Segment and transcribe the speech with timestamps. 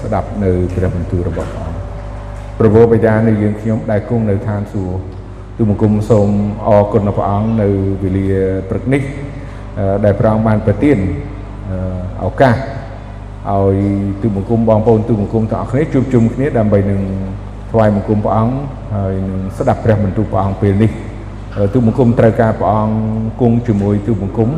[0.00, 1.80] ស្ដាប់នៅព្រះបន្ទូលរបស់ព្រះអង្គ
[2.58, 5.00] ប្រពោបញ្ញានៃយើងខ្ញុំដែលគង់នៅឋានសួគ៌
[5.56, 6.28] ទូបង្គំសូម
[6.66, 7.68] អរគុណព្រះអង្គនៅ
[8.02, 8.28] វេលា
[8.70, 9.02] ព្រឹកនេះ
[10.04, 10.98] ដែលព្រះអង្គបានប្រទាន
[12.24, 12.54] ឱកាស
[13.50, 13.76] ឲ្យ
[14.22, 17.00] ទូបង្គំបងប្អូនទូបង្គំទាំងអស់គ្នាជួបជុំគ្នាដើម្បីនឹង
[17.70, 18.54] ថ្វាយបង្គំព្រះអង្គ
[18.94, 20.90] ហើយនឹងស្ដាប់ព្រះបន្ទូលព្រះអង្គពេលនេះ
[21.72, 22.96] ទូបង្គំត្រូវការព្រះអង្គ
[23.40, 24.50] គង់ជាមួយទូបង្គំ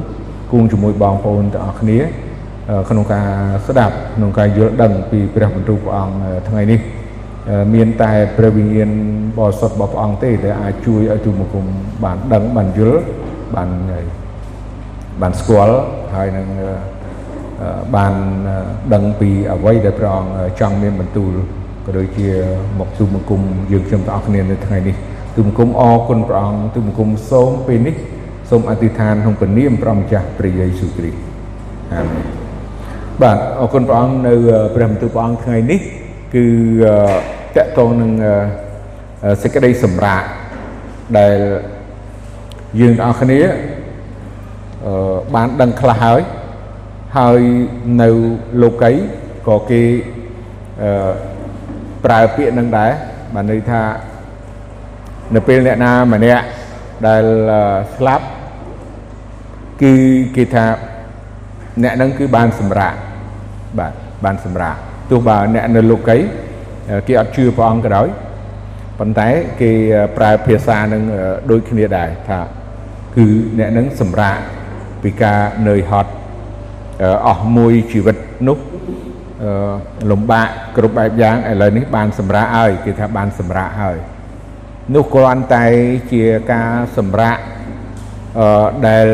[0.53, 1.99] គង់ជាមួយបងប្អូនទាំងអស់គ្នា
[2.89, 3.27] ក្នុងការ
[3.67, 6.17] ស្ដាប់ក្នុងការយល់ដឹងពីព្រះបន្ទូលព្រះអង្គ
[6.49, 6.81] ថ្ងៃនេះ
[7.75, 8.91] មានតែព្រះវិញ្ញាណ
[9.39, 11.65] បរិសុទ្ធរបស់ព្រះអង្គទេដែលអាចជួយឲ្យទូបង្គំ
[12.05, 13.01] បានដឹងបានយល់
[13.55, 13.69] បាន
[15.23, 15.77] បានស្គាល់
[16.15, 16.47] ហើយនឹង
[17.97, 18.15] បាន
[18.95, 21.33] ដឹងពីអ្វីដែលព្រះអង្គចង់មានបន្ទូល
[21.87, 22.29] ក៏ដូចជា
[22.79, 23.41] មកទូបង្គំ
[23.73, 24.97] យើងខ្ញុំទាំងអស់គ្នានៅថ្ងៃនេះ
[25.37, 27.95] ទូបង្គំអរគុណព្រះអង្គទូបង្គំសូមពេលនេះ
[28.51, 31.19] សូមអធិដ្ឋានក្នុងព្រះនាមព្រះម្ចាស់ព្រះយេស៊ូវគ្រីស្ទ
[31.93, 32.42] អាមែន
[33.21, 34.35] បាទអរគុណព្រះអង្គនៅ
[34.75, 35.81] ព្រះបន្ទូលព្រះអង្គថ្ងៃនេះ
[36.35, 36.45] គឺ
[37.57, 38.13] តកតងនឹង
[39.43, 40.23] សេចក្តីសម្រាក
[41.19, 41.37] ដែល
[42.81, 43.41] យើងទាំងអស់គ្នា
[45.35, 46.21] បានដឹងខ្លះហើយ
[47.19, 47.41] ហើយ
[48.03, 48.09] នៅ
[48.63, 48.93] លោកី
[49.49, 49.83] ក៏គេ
[52.05, 52.91] ប្រើពាក្យនឹងដែរ
[53.35, 53.83] បានន័យថា
[55.35, 56.45] នៅពេលអ្នកណាម្នាក់
[57.07, 57.25] ដែល
[57.97, 58.25] ស្លាប់
[59.83, 59.93] គឺ
[60.37, 60.67] គេថា
[61.83, 62.95] អ្នកនឹងគឺបានសម្រាក
[63.79, 63.93] បាទ
[64.25, 64.77] បានសម្រាក
[65.11, 66.19] ទោះបើអ្នកនៅលោកី
[67.07, 68.09] គេអត់ជឿព្រះអង្គក៏ដោយ
[68.99, 69.29] ប៉ុន្តែ
[69.61, 69.71] គេ
[70.17, 71.03] ប្រើភាសានឹង
[71.51, 72.41] ដូចគ្នាដែរថា
[73.17, 73.27] គឺ
[73.59, 74.37] អ្នកនឹងសម្រាក
[75.03, 76.11] ពីការនឿយហត់
[77.27, 78.17] អស់មួយជីវិត
[78.49, 78.59] នោះ
[80.11, 83.99] លំបាកគ្រប់បែបយ៉ាងឥឡូវនេះបានសម្រាកហើយគេថាបានសម្រាកហើយ
[84.95, 85.67] នោះគ្រាន់តែ
[86.13, 87.37] ជាការសម្រាក
[88.41, 89.07] អឺដែល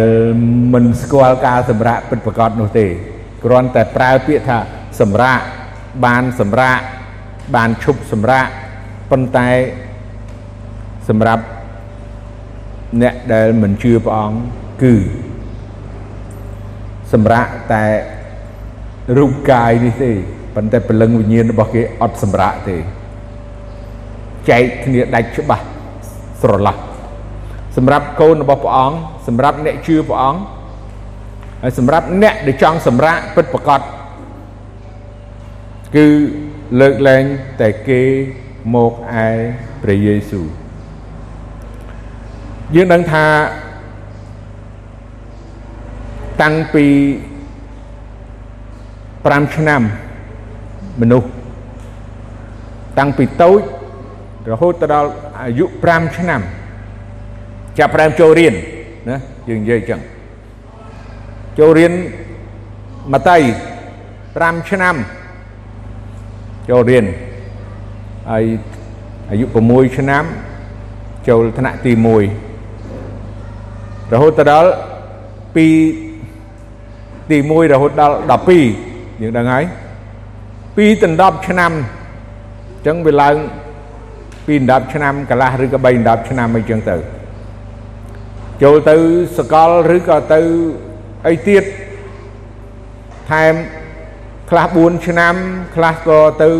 [0.75, 2.87] មិនស្គាល់ការសម្រាកពិតប្រាកដនោះទេ
[3.45, 4.59] គ្រាន់តែប្រើពាក្យថា
[5.01, 5.41] សម្រាក
[6.05, 6.79] បានសម្រាក
[7.57, 8.47] បានឈប់សម្រាក
[9.11, 9.49] ប៉ុន្តែ
[11.09, 11.45] សម្រាប់
[13.03, 14.39] អ្នកដែលមិនជឿព្រះអង្គ
[14.83, 14.95] គឺ
[17.13, 17.85] សម្រាកតែ
[19.17, 20.13] រូបកាយនេះទេ
[20.55, 22.77] ប៉ុន្តែព្រលឹងវិញ្ញាណរបស់គេអត់សម្រាកទេ
[24.51, 25.65] ចែកគ្នាដាច់ច្បាស់
[26.43, 26.77] ស្រឡះ
[27.77, 30.41] សម្រាប់កូនរបស់ព្រះអង្គសម្រាប់អ្នកជឿព្រះអង្គ
[31.63, 33.81] ហើយសម្រាប់អ្នកដែលចង់សម្រាកពិតប្រកប
[35.97, 36.07] គឺ
[36.81, 37.25] លើកលែង
[37.61, 38.03] តែគេ
[38.75, 38.93] មក
[39.27, 39.29] ឯ
[39.83, 40.47] ព្រះយេស៊ូវ
[42.75, 43.25] យើងដឹងថា
[46.43, 46.87] តាំងពី
[49.29, 49.83] 5ឆ្នាំ
[51.01, 51.29] មនុស្ស
[52.99, 53.61] តាំងពីតូច
[54.51, 56.41] រហូតទៅដល់អាយុ5ឆ្នាំ
[57.79, 58.55] ចាប់ផ្ដើមចូលរៀន
[59.09, 59.17] ណា
[59.49, 60.01] យើងនិយាយអញ្ចឹង
[61.59, 61.93] ចូលរៀន
[63.13, 63.37] មកតៃ
[64.03, 64.95] 5ឆ្នាំ
[66.71, 67.05] ចូលរៀន
[68.31, 68.45] ហើយ
[69.31, 70.25] អាយុ6ឆ្នាំ
[71.29, 71.99] ចូលថ្នាក់ទី1
[74.13, 74.71] រហូតទៅដល់
[75.55, 75.67] ពី
[77.31, 78.15] ទី1រហូតដល់
[78.69, 79.65] 12យើងដឹងហើយ
[80.77, 80.85] ពី
[81.21, 81.75] ដល់10ឆ្នាំអ
[82.81, 83.35] ញ្ចឹងវាឡើង
[84.47, 86.97] ពី10ឆ្នាំកន្លះឬក៏3 10ឆ្នាំអីចឹងទៅ
[88.63, 88.97] ចូលទៅ
[89.39, 90.41] សកលឬក៏ទៅ
[91.27, 91.65] អីទៀត
[93.31, 93.55] ថែម
[94.51, 95.35] ខ្លះ4ឆ្នាំ
[95.77, 96.51] ខ្លះក៏ទៅ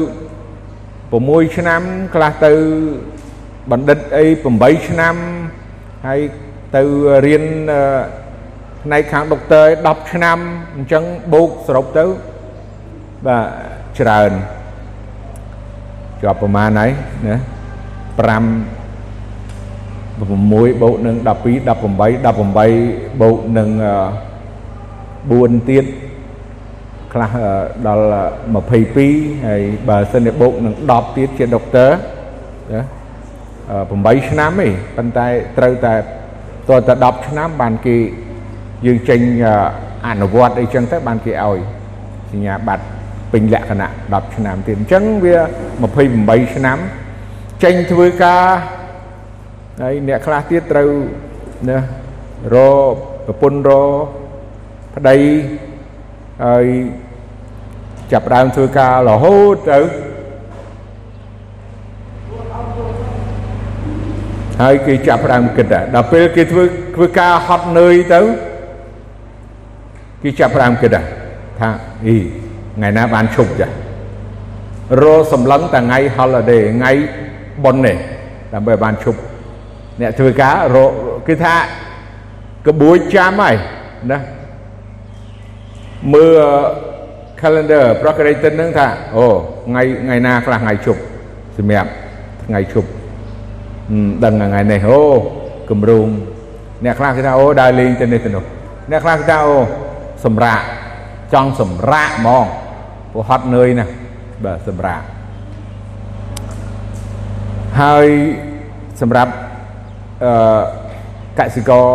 [0.93, 1.83] 6ឆ្នាំ
[2.15, 2.53] ខ្លះទៅ
[3.71, 4.25] បណ្ឌិតអី
[4.57, 5.15] 8ឆ្នាំ
[6.07, 6.21] ហើយ
[6.77, 6.83] ទៅ
[7.27, 7.45] រៀន
[8.83, 10.39] ផ្នែកខាងដុកទ័រ10ឆ្នាំ
[10.75, 12.05] អញ្ចឹងបូកសរុបទៅ
[13.27, 13.45] បាទ
[13.99, 14.31] ច្រើន
[16.21, 16.91] ជាប់ប្រមាណហើយ
[17.29, 17.41] ណា5
[20.19, 23.69] 6បូកនឹង12 18 18បូកនឹង
[25.21, 25.85] 4ទៀត
[27.13, 27.33] ខ្លះ
[27.87, 28.05] ដល់
[28.75, 31.91] 22ហើយបើសិនជាបូកនឹង10ទៀតជាដុកទ័រ
[32.73, 32.83] ណា
[34.19, 35.27] 8ឆ្នាំទេប៉ុន្តែ
[35.59, 35.95] ត្រូវតែ
[36.69, 37.97] តើតែ10ឆ្នាំបានគេ
[38.87, 39.21] យើងចេញ
[40.07, 41.59] អនុវត្តអីចឹងទៅបានគេឲ្យ
[42.33, 42.85] សញ្ញាបត្រ
[43.33, 45.37] ពេញលក្ខណៈ10ឆ្នាំទៀតអញ្ចឹងវា
[45.97, 46.79] 28ឆ្នាំ
[47.65, 48.45] ចេញធ្វើការ
[49.83, 50.91] ហើយអ្នកខ្លះទៀតត្រូវ
[51.69, 51.79] ណា
[52.55, 52.57] រ
[53.27, 53.71] ប្រពន្ធរ
[54.99, 55.19] ប្តី
[56.45, 56.67] ហើយ
[58.13, 59.81] ចាប់ដើមធ្វើការរហូតទៅ
[64.63, 66.63] ហើយគេចាប់ដើមគិតដល់ពេលគេធ្វើ
[66.97, 68.21] ធ្វើការហត់នឿយទៅ
[70.23, 70.97] គេចាប់ដើមគិត
[71.61, 71.69] ថា
[72.07, 72.17] អី
[72.77, 73.69] ថ្ងៃណាបានឈប់ចា
[75.03, 76.93] រសម្លឹងតែថ្ងៃ holiday ថ្ងៃ
[77.65, 77.97] បុណ្យនេះ
[78.55, 79.19] ដើម្បីបានឈប់
[80.01, 80.77] អ្នកធ្វើការរ
[81.29, 81.55] គឺថា
[82.67, 83.57] ក្បួយចាំហើយ
[84.11, 84.19] ណា
[86.15, 86.41] មើល
[87.41, 88.87] calendar ប្រក្រតីទិនហ្នឹងថា
[89.17, 89.27] អូ
[89.69, 91.01] ថ្ងៃថ្ងៃណាខ្លះថ្ងៃជប់
[91.59, 91.91] សម្រាប់
[92.45, 92.89] ថ្ងៃជប់
[94.25, 95.01] ដឹងថ្ងៃនេះអូ
[95.71, 96.07] គម្រោង
[96.85, 98.45] អ្នកខ្លះគេថាអូដើរលេងទៅនេះទៅនោះ
[98.91, 99.57] អ្នកខ្លះគេថាអូ
[100.25, 100.61] សម្រាក
[101.33, 102.45] ចង់សម្រាកហ្មង
[103.13, 103.93] ព្រោះហត់នឿយណាស់
[104.45, 105.01] បាទសម្រាក
[107.81, 108.07] ហើយ
[109.01, 109.33] សម្រាប់
[110.25, 110.61] អឺ
[111.39, 111.87] កសិករ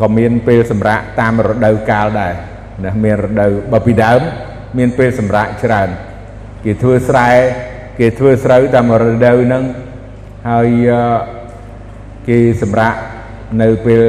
[0.00, 2.34] ក៏មានពេលសម្រាកតាមរដូវកាលដែរ
[2.84, 4.20] ណាមានរដូវបើពីដើម
[4.78, 5.88] មានពេលសម្រាកច្រើន
[6.64, 7.30] គេធ្វើស្រែ
[7.98, 9.64] គេធ្វើស្រូវតាមរដូវហ្នឹង
[10.50, 10.68] ហើយ
[12.28, 12.94] គេសម្រាក
[13.62, 14.02] នៅពេល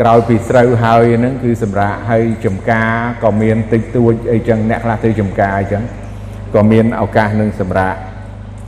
[0.00, 2.90] ក្រោយពីស្រូវហើយហ្នឹងគឺសម្រាប់ហើយចំការ
[3.24, 5.82] ក៏មានតិចតួចអីចឹងអ្នកខ្លះទៅចំការអីចឹង
[6.54, 7.98] ក៏មានឱកាសនឹងសម្រាប់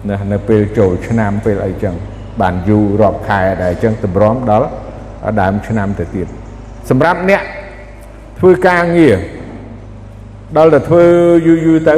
[0.09, 1.95] នៅនៅពេលចូលឆ្នាំពេលអីចឹង
[2.41, 4.69] បានយូររាប់ខែដែរអញ្ចឹងតម្រាំដល់
[5.41, 6.27] ដើមឆ្នាំទៅទៀត
[6.91, 7.43] សម្រាប់អ្នក
[8.39, 9.17] ធ្វើការងារ
[10.57, 11.05] ដល់តែធ្វើ
[11.47, 11.97] យូរយូរទៅ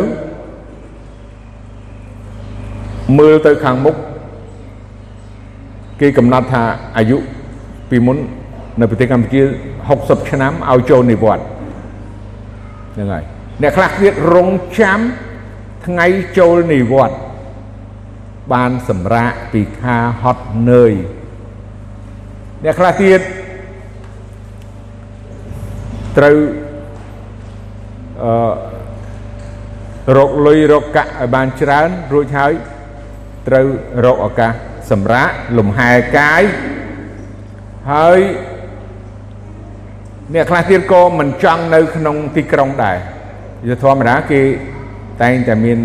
[3.18, 3.94] មើលទៅខាងមុខ
[6.00, 6.62] គេកំណត់ថា
[6.96, 7.18] អាយុ
[7.90, 8.18] ពីមុន
[8.80, 9.42] នៅប្រទេសកម្ពុជា
[9.86, 11.46] 60ឆ្នាំឲ្យចូលនិវត្តន៍
[12.94, 13.24] ហ្នឹងហើយ
[13.62, 14.48] អ្នកខ្លះទៀតរង
[14.78, 15.00] ចាំ
[15.86, 16.06] ថ្ងៃ
[16.38, 17.18] ចូលនិវត្តន៍
[18.52, 20.92] បានសម្រាកពីខាហត់នឿយ
[22.64, 23.20] អ្នកខ្លះទៀត
[26.18, 26.36] ត្រូវ
[28.22, 32.52] អឺរកលុយរកកាក់ឲ្យបានច្រើនរួចហើយ
[33.48, 33.66] ត្រូវ
[34.04, 34.52] រកឱកាស
[34.90, 35.28] សម្រាក
[35.58, 36.42] លំហែកាយ
[37.92, 38.20] ហើយ
[40.34, 42.98] អ្នកខ្លះទៀតក៏មិនចង់នៅក្នុងទីក្រុងដែរ
[43.68, 44.42] ជាធម្មតាគេ
[45.22, 45.78] តែងតែមាន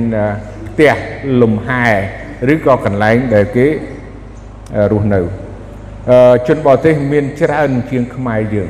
[0.68, 0.94] ផ្ទះ
[1.42, 1.86] លំហែ
[2.54, 3.68] ឬក៏កន្លែងដែលគេ
[4.92, 5.47] រស់នៅ
[6.48, 8.70] ជនបរទេសមានច្រើនជាងខ្មែរយើង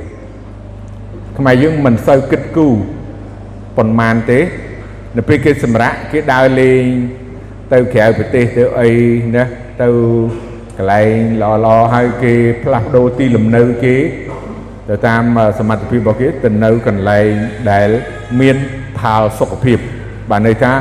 [1.38, 2.76] ខ្មែរយើងមិនសូវគិតគូរ
[3.78, 4.40] ប៉ុន្មានទេ
[5.18, 6.84] នៅពេលគេសម្រាកគេដើរលេង
[7.74, 8.90] ទៅក្រៅប្រទេសទៅអី
[9.36, 9.44] ណា
[9.82, 9.90] ទៅ
[10.78, 13.96] កន្លែងល្អៗហើយគេផ្លាស់ប្ដូរទីលំនៅគេ
[14.90, 15.24] ទៅតាម
[15.60, 17.30] សមត្ថភាពរបស់គេទៅនៅកន្លែង
[17.72, 17.90] ដែល
[18.40, 18.58] មាន
[19.00, 19.78] ផាលសុខភាព
[20.32, 20.72] បាទន័យថា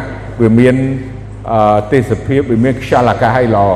[0.42, 0.76] វាមាន
[1.92, 3.66] ទេសភាពវាមានខ្យល់អាកាសឲ្យល្អ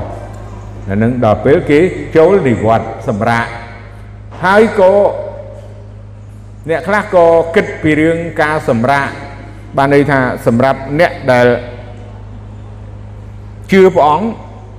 [0.90, 1.78] នៅនឹងដល់ពេលគេ
[2.16, 3.48] ចូលនិវត្តន៍សម្រាប់
[4.44, 4.94] ហើយក៏
[6.70, 9.08] អ្នកខ្លះក៏គិតពីរឿងការសម្រាក
[9.76, 11.46] បានន័យថាសម្រាប់អ្នកដែល
[13.72, 14.26] ជឿព្រះអង្គ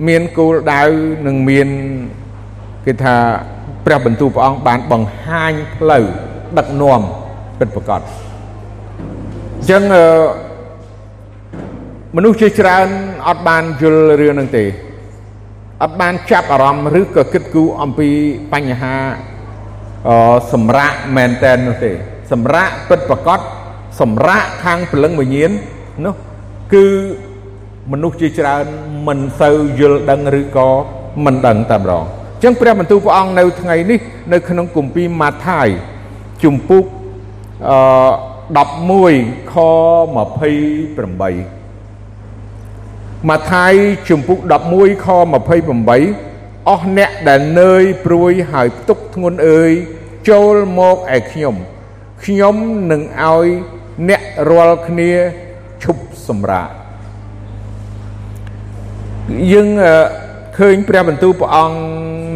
[0.08, 0.82] មានគោលដៅ
[1.26, 1.68] និងមាន
[2.86, 3.16] គេថា
[3.84, 6.04] ព្រះបន្ទូលព្រះអង្គបានបង្ហាញផ្លូវ
[6.58, 7.00] ដឹកនាំ
[7.58, 9.82] ពិតប្រាកដអញ្ចឹង
[12.16, 12.88] មនុស្សជាច្រើន
[13.28, 14.64] អត់បានយល់រឿងហ្នឹងទេ
[15.82, 18.10] អត់បានចាប់អារម្មណ៍ឬក៏គិតគូរអំពី
[18.52, 18.96] បញ្ហា
[20.08, 20.10] អ
[20.52, 21.92] សម្រាប់មែនតែននោះទេ
[22.32, 23.40] សម្រាប់ពិតប្រកប
[24.00, 25.50] សម្រាប់ខាងព្រលឹងវិញ្ញាណ
[26.04, 26.14] នោះ
[26.74, 26.86] គឺ
[27.92, 28.64] មនុស្សជាច្រើន
[29.06, 30.68] មិនសូវយល់ដឹងឬក៏
[31.24, 34.00] មិនដឹងតែម្ដងអញ្ចឹងព្រះបន្ទូលព្រះអង្គនៅថ្ងៃនេះ
[34.32, 35.68] នៅក្នុងគម្ពីរម៉ាថាយ
[36.42, 36.84] ជំពូក
[37.70, 37.78] អឺ
[38.60, 41.61] 11ខ28
[43.28, 43.72] ម៉ាថាយ
[44.08, 44.38] ជំពូក
[44.72, 45.06] 11ខ
[45.88, 49.72] 28អស់អ្នកដែលនើយព្រួយហើយផ្ទុកធ្ងន់អើយ
[50.28, 51.54] ចូលមកឯខ្ញុំ
[52.24, 52.56] ខ្ញុំ
[52.92, 53.46] នឹងឲ្យ
[54.08, 55.12] អ្នករាល់គ្នា
[55.82, 56.70] ឈប់សម្រាក
[59.52, 59.68] យើង
[60.58, 61.78] ឃើញព្រះបន្ទូលព្រះអង្គ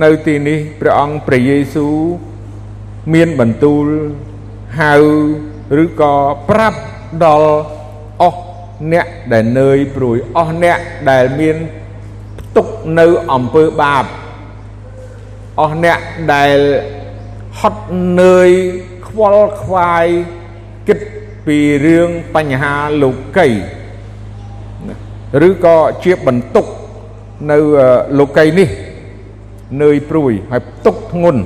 [0.04, 1.96] នៅទីនេះព្រះអង្គព្រះយេស៊ូវ
[3.14, 3.86] មានបន្ទូល
[4.80, 4.94] ហៅ
[5.82, 6.14] ឬក៏
[6.50, 6.80] ប្រាប់
[7.24, 7.50] ដល់
[8.22, 8.45] អស់
[8.92, 10.78] អ្នកដែលនឿយព្រួយអស់អ្នក
[11.10, 11.56] ដែលមាន
[12.38, 12.66] ផ្ទុក
[12.98, 14.04] នៅអំពើបាប
[15.60, 15.98] អស់អ្នក
[16.34, 16.58] ដែល
[17.60, 17.84] ហត់
[18.20, 18.50] នឿយ
[19.06, 20.06] ខ្វល់ខ្វាយ
[20.88, 20.98] គិត
[21.46, 23.48] ពីរឿងបញ្ហាលោកី
[25.48, 26.66] ឬក៏ជាបន្ទុក
[27.50, 27.58] នៅ
[28.18, 28.68] លោកីនេះ
[29.82, 31.40] នឿយព្រួយហើយផ្ទុកធ្ងន់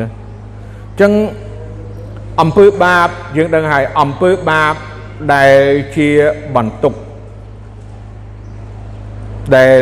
[0.00, 1.12] ណាអញ្ចឹង
[2.40, 4.74] អំពើបាបយើងដឹងហើយអំពើបាប
[5.34, 5.60] ដែល
[5.96, 6.08] ជា
[6.56, 6.94] បន្ទុក
[9.56, 9.78] ដែល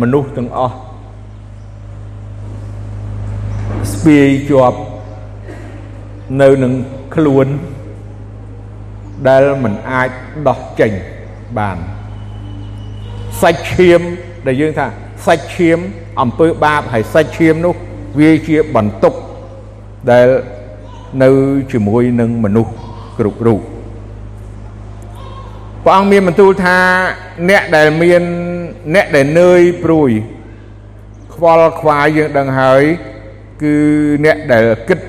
[0.00, 0.76] មនុស្សទាំងអស់
[3.92, 4.78] ស្ពាយជាប់
[6.40, 6.72] នៅនឹង
[7.14, 7.46] ខ្លួន
[9.28, 10.10] ដែលមិនអាច
[10.48, 10.92] ដោះចេញ
[11.58, 11.76] បាន
[13.42, 14.00] សាច់ឈាម
[14.46, 14.86] ដែលយើងថា
[15.26, 15.78] សាច់ឈាម
[16.20, 17.74] អំពើបាបហើយសាច់ឈាមនោះ
[18.18, 19.14] វាជាបន្ទុក
[20.10, 20.28] ដែល
[21.22, 21.30] នៅ
[21.72, 22.72] ជាមួយនឹងមនុស្ស
[23.18, 23.60] គ្រប់រូប
[25.86, 26.78] ព្រះអង្គមានបន្ទូលថា
[27.50, 28.22] អ្នកដែលមាន
[28.94, 30.10] អ្នកដែលនឿយព្រួយ
[31.34, 32.82] ខ្វល់ខ្វាយយើងដឹងហើយ
[33.62, 33.76] គឺ
[34.24, 35.00] អ្នកដែលគិត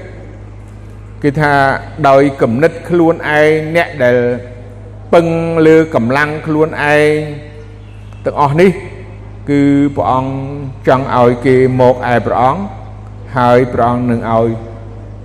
[1.23, 1.53] គឺថា
[2.07, 4.17] ដោយគំនិតខ្លួនឯងអ្នកដែល
[5.13, 5.25] ពឹង
[5.67, 7.09] លើកម្លាំងខ្លួនឯង
[8.25, 8.71] ទាំងអស់នេះ
[9.49, 9.61] គឺ
[9.95, 10.31] ព្រះអង្គ
[10.87, 12.61] ចង់ឲ្យគេមកឯព្រះអង្គ
[13.37, 14.47] ហើយព្រះអង្គនឹងឲ្យ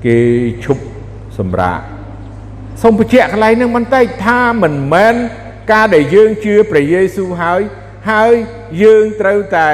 [0.04, 0.18] គេ
[0.64, 0.82] ឈប់
[1.38, 1.80] សម្រាក
[2.82, 5.14] សូមបញ្ជាក់កន្លែងនឹងបន្តិចថាមិនមែន
[5.72, 7.60] ការដែលយើងជឿព្រះយេស៊ូវហើយ
[8.10, 8.32] ហើយ
[8.82, 9.68] យើងត្រូវតែ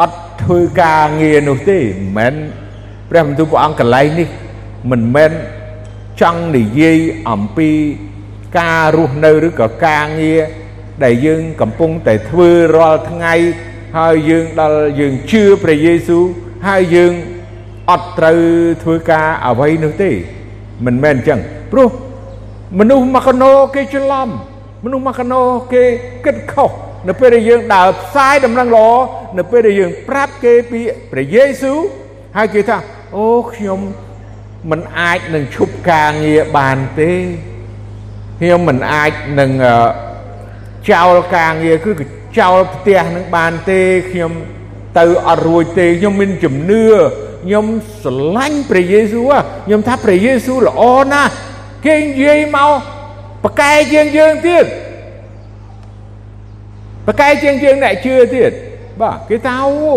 [0.00, 2.34] អត់ធ្វើការងារនោះទេមិនមែន
[3.10, 4.28] ព្រះបន្ទូលព្រះអង្គកន្លែងនេះ
[4.90, 5.32] មិនមែន
[6.20, 6.98] ចង់និយាយ
[7.30, 7.70] អំពី
[8.58, 10.40] ការរស់នៅឬក៏ការងារ
[11.04, 13.34] ដែលយើងកំពុងតែធ្វើរាល់ថ្ងៃ
[13.98, 16.24] ហើយយើងដល់យើងជឿព្រះយេស៊ូវ
[16.68, 17.12] ហើយយើង
[17.90, 18.40] អត់ត្រូវ
[18.82, 20.12] ធ្វើការអ្វីនោះទេ
[20.86, 21.40] មិនមែនអញ្ចឹង
[21.72, 21.88] ព្រោះ
[22.78, 24.28] មនុស្សមកកណោគេច្រឡំ
[24.84, 25.40] មនុស្សមកកណោ
[25.72, 25.82] គេ
[26.24, 26.70] គិតខុស
[27.08, 28.90] នៅពេលដែលយើងដើរផ្សាយដំណឹងល្អ
[29.38, 30.80] នៅពេលដែលយើងប្រាប់គេពី
[31.12, 31.78] ព្រះយេស៊ូវ
[32.36, 32.76] ហើយគេថា
[33.16, 33.80] អូខ្ញុំ
[34.70, 37.12] មិនអាចនឹងឈប់ការងារបានទេ
[38.40, 39.50] ខ្ញុំមិនអាចនឹង
[40.90, 41.90] ចោលការងារគឺ
[42.38, 44.32] ចោលផ្ទះនឹងបានទេខ្ញុំ
[44.98, 46.84] ទៅអត់រួចទេខ្ញុំមានជំនឿ
[47.44, 47.66] ខ្ញុំ
[48.02, 49.32] ស្រឡាញ់ព្រះយេស៊ូវ
[49.66, 50.82] ខ្ញុំថាព្រះយេស៊ូវល្អ
[51.12, 51.30] ណាស់
[51.86, 52.70] គេនិយាយមក
[53.44, 54.64] ប្រកែជាងយើងទៀត
[57.06, 58.50] ប្រកែជាងយើងអ្នកជឿទៀត
[59.00, 59.94] បាទគេថាអូ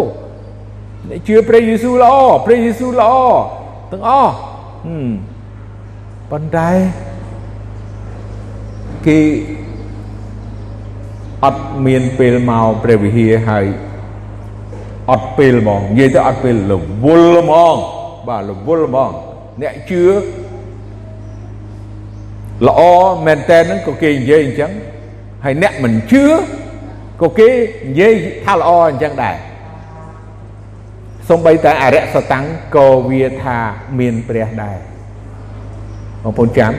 [1.10, 3.14] អ្នកជឿព្រះយេស៊ូវល្អព្រះយេស៊ូវល្អ
[3.92, 4.34] ទាំងអស់
[6.32, 6.70] ប៉ុន្តែ
[9.08, 9.20] គេ
[11.44, 13.66] អត់មានពេលមកព្រះវិហារហើយ
[15.12, 16.74] អត់ពេលហ្មងនិយាយទៅអត់ពេលរ
[17.04, 17.78] វល់ហ្មង
[18.28, 19.12] បាទរវល់ហ្មង
[19.62, 20.06] អ្នកជឿ
[22.68, 22.82] ល្អ
[23.26, 24.72] មែនតើហ្នឹងក៏គេនិយាយអញ្ចឹង
[25.46, 26.26] ហើយអ្នកមិនជឿ
[27.22, 27.50] ក៏គេ
[27.88, 28.14] និយាយ
[28.46, 29.36] ថាល្អអញ្ចឹងដែរ
[31.30, 32.46] សំបីតែអរិយសតាំង
[32.76, 33.58] ក៏វាថា
[34.00, 34.78] មានព្រះដែរ
[36.24, 36.74] បងប្អូនចាំ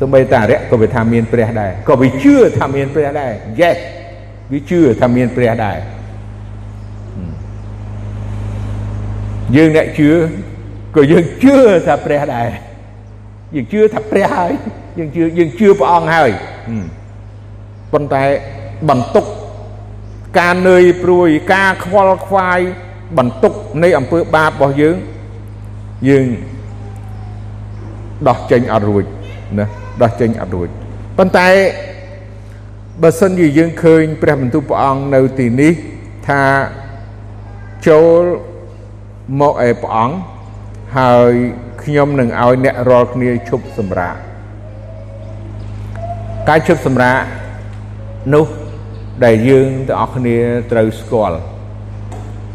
[0.00, 3.78] សំបីតែអរិយក៏វាថាមានព្រះដែរក៏វាជឿថាមានព្រះដែរ yes
[4.52, 5.78] វាជឿថាមានព្រះដែរ
[9.56, 10.10] យើងអ្នកជឿ
[10.94, 11.56] ក៏យើងជឿ
[11.86, 12.48] ថាព្រះដែរ
[13.54, 14.52] យើងជឿថាព្រះហើយ
[14.98, 16.30] យើងជឿយើងជឿព្រះអង្គហើយ
[17.92, 18.24] ប៉ុន្តែ
[18.88, 19.26] បន្ទុក
[20.38, 22.60] ការនឿយព្រួយការខ្វល់ខ្វាយ
[23.18, 24.96] បន្ទុកនៃអំពើបាបរបស់យើង
[26.08, 26.26] យើង
[28.28, 29.04] ដោះចេញអត់រួច
[29.58, 29.66] ណា
[30.02, 30.68] ដោះចេញអត់រួច
[31.18, 31.48] ប៉ុន្តែ
[33.02, 35.72] បើសិនជាយើងឃើញព្រះបន្ទូលព្រះអង្គនៅទីនេះ
[36.28, 36.42] ថា
[37.88, 38.22] ចូល
[39.40, 40.16] មកឯព្រះអង្គ
[40.98, 41.32] ហើយ
[41.82, 44.16] ខ្ញុំនឹងឲ្យអ្នករាល់គ្នាឈប់សម្រាក
[46.48, 47.18] ការឈប់សម្រាក
[48.34, 48.46] នោះ
[49.24, 50.38] ដែលយើងទាំងអស់គ្នា
[50.72, 51.38] ត្រូវស្គាល់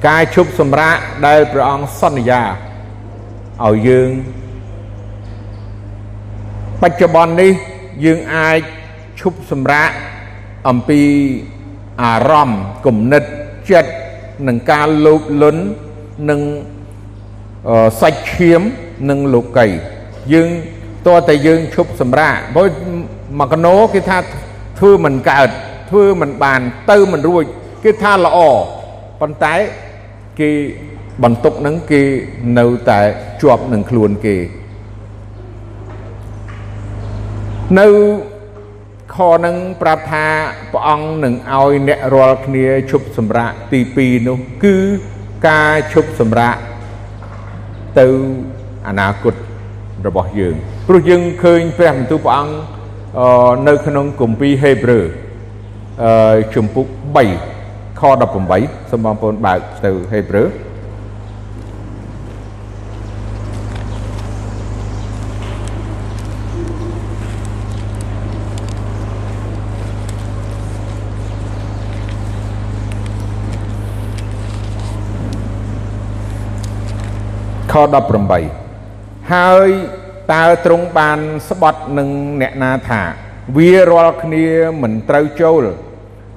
[0.08, 0.96] ការឈប់សម្រាក
[1.28, 2.42] ដែលព្រះអង្គសន្យា
[3.66, 4.10] ឲ្យយើង
[6.82, 7.52] បច្ចុប្បន្ននេះ
[8.06, 8.60] យើងអាច
[9.20, 9.90] ឈប់សម្រាក
[10.70, 11.02] អំពី
[12.02, 13.24] អារម្មណ៍គំនិត
[13.72, 13.92] ចិត្ត
[14.48, 15.64] នឹងការលោភលន់
[16.30, 16.42] នឹង
[18.02, 18.62] សាច់ឈាម
[19.10, 19.68] និងលោកី
[20.34, 20.50] យើង
[21.08, 22.68] តើតែយើងឈប់សម្រាកព្រោះ
[23.40, 24.18] មកកណោគេថា
[24.80, 25.50] ធ្វើមិនកើត
[25.90, 27.44] ធ្វើមិនបានទៅមិនរួច
[27.84, 28.40] គេថាល្អ
[29.22, 29.56] ប៉ុន្តែ
[30.40, 30.50] គេ
[31.24, 32.02] បន្ទុកនឹងគេ
[32.60, 33.00] នៅតែ
[33.42, 34.36] ជាប់នឹងខ្លួនគេ
[37.80, 37.88] នៅ
[39.16, 40.26] ខនឹងប្រាប់ថា
[40.74, 44.76] ព្រះអង្គនឹងឲ្យអ្នករាល់គ្នាឈប់សម្រាកទី2នោះគឺ
[45.46, 46.56] ការឈប់សម្រាក
[48.00, 48.08] ទៅ
[48.88, 49.36] អនាគត
[50.08, 50.56] របស់យើង
[50.88, 52.54] ព្រោះយើងឃើញព្រះបន្ទូលព្រះអង្គ
[53.68, 55.06] នៅក្នុងគម្ពីរហេព្រើរ
[56.04, 56.88] អឺជំពូក
[57.44, 58.02] 3ខ
[58.46, 60.48] 18សូមបងប្អូនបើកទៅហេព្រើរ
[77.78, 79.70] 18ហើយ
[80.34, 81.20] តើទ្រង់បាន
[81.50, 82.10] ស្បត់នឹង
[82.42, 83.02] អ្នកណាថា
[83.58, 84.46] វារាល់គ្នា
[84.82, 85.64] មិនត្រូវចូល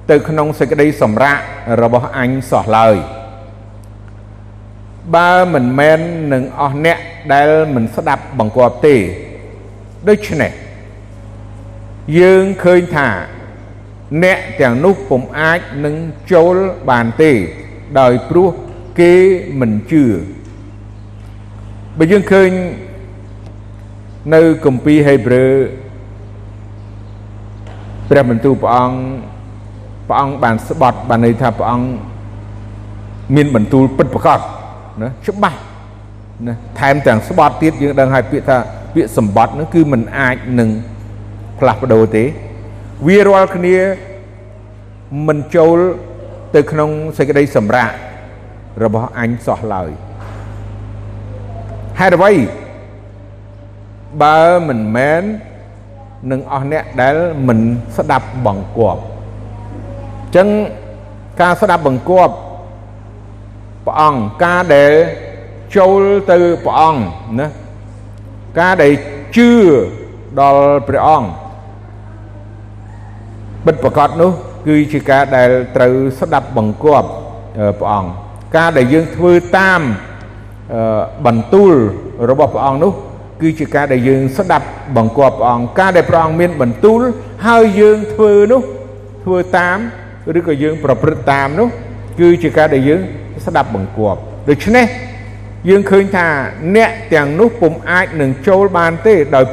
[0.09, 1.37] ទៅក្នុងសេចក្តីសម្រាក
[1.81, 2.95] របស់អញសោះឡើយ
[5.15, 5.99] បើមិនមែន
[6.33, 6.97] នឹងអស់អ្នក
[7.33, 8.95] ដែលមិនស្ដាប់បង្គាប់ទេ
[10.09, 10.51] ដូច្នេះ
[12.19, 13.09] យើងឃើញថា
[14.23, 15.95] អ្នកទាំងនោះពុំអាចនឹង
[16.33, 16.55] ចូល
[16.89, 17.31] បានទេ
[17.99, 18.49] ដោយព្រោះ
[18.99, 19.13] គេ
[19.59, 20.03] មិនជឿ
[22.03, 22.49] បើយើងឃើញ
[24.33, 25.51] នៅគម្ពីរហេព្រើរ
[28.09, 28.97] ព្រះបន្ទូលព្រះអង្គ
[30.07, 31.87] ព្រះអង្គបានស្បត់បានន័យថាព្រះអង្គ
[33.35, 34.39] មានបន្ទូលពិតប្រាកដ
[35.01, 35.59] ណាច្បាស់
[36.47, 38.57] ណាថែមទាំងស្បត់ទៀតយើងដឹងហើយពាក្យថា
[38.93, 40.69] ពាក្យសម្បត្តិនោះគឺมันអាចនឹង
[41.59, 42.23] ផ្លាស់ប្ដូរទេ
[43.07, 43.77] វារាល់គ្នា
[45.27, 45.77] មិនចូល
[46.55, 47.89] ទៅក្នុងសេចក្តីសម្រាក
[48.83, 49.91] របស់អញសោះឡើយ
[51.99, 52.31] ហេតុអ្វី
[54.21, 55.23] បើមិនមែន
[56.31, 57.15] នឹងអស់អ្នកដែល
[57.47, 57.59] មិន
[57.97, 60.47] ស្ដាប់បង្គាប់អញ្ចឹង
[61.41, 62.33] ការស្ដាប់បង្គាប់
[63.85, 64.91] ព្រះអង្គការដែល
[65.77, 67.01] ចូលទៅព្រះអង្គ
[67.39, 67.47] ណា
[68.59, 68.93] ការដែល
[69.35, 69.51] ជឿ
[70.39, 71.27] ដល់ព្រះអង្គ
[73.65, 74.31] បិទប្រកាសនោះ
[74.67, 77.09] គឺជាការដែលត្រូវស្ដាប់បង្គាប់
[77.79, 78.09] ព្រះអង្គ
[78.57, 79.81] ការដែលយើងធ្វើតាម
[81.25, 81.73] បន្ទូល
[82.29, 82.91] របស់ព្រះអង្គនោះ
[83.41, 86.99] គឺជាការដែលយើងស្ដាប់បង្គាប់ព្រះអង្គការដែលព្រះអង្គមានបន្ទូល
[87.47, 88.61] ហើយយើងធ្វើនោះ
[89.23, 89.77] ធ្វើតាម
[90.37, 91.67] ឬក៏យើងប្រព្រឹត្តតាមនោះ
[92.19, 93.01] គឺជាការដែលយើង
[93.45, 94.85] ស្ដាប់បង្គាប់ដូច្នេះ
[95.69, 96.27] យើងឃើញថា
[96.75, 99.45] អ្នកទាំងនោះពុំអាចនឹងចូលបានទេដោយ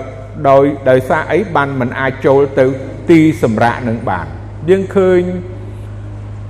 [0.48, 2.64] ដោយដោយសារអីបានមិនអាចចូលទៅ
[3.10, 4.26] ទីសម្រាប់នឹងបាន
[4.70, 5.20] យើងឃើញ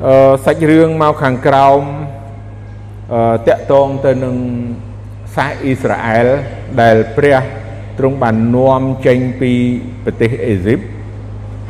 [0.06, 1.80] អឺសាច់រឿងមកខាងក្រោម
[2.16, 2.17] អឺ
[3.48, 4.36] តកតងទៅនឹង
[5.34, 6.28] សាសអ៊ីស្រាអែល
[6.80, 7.38] ដែលព្រះ
[7.98, 9.52] ទ្រង់បាននាំចេញពី
[10.04, 10.80] ប្រទេសអេស៊ីប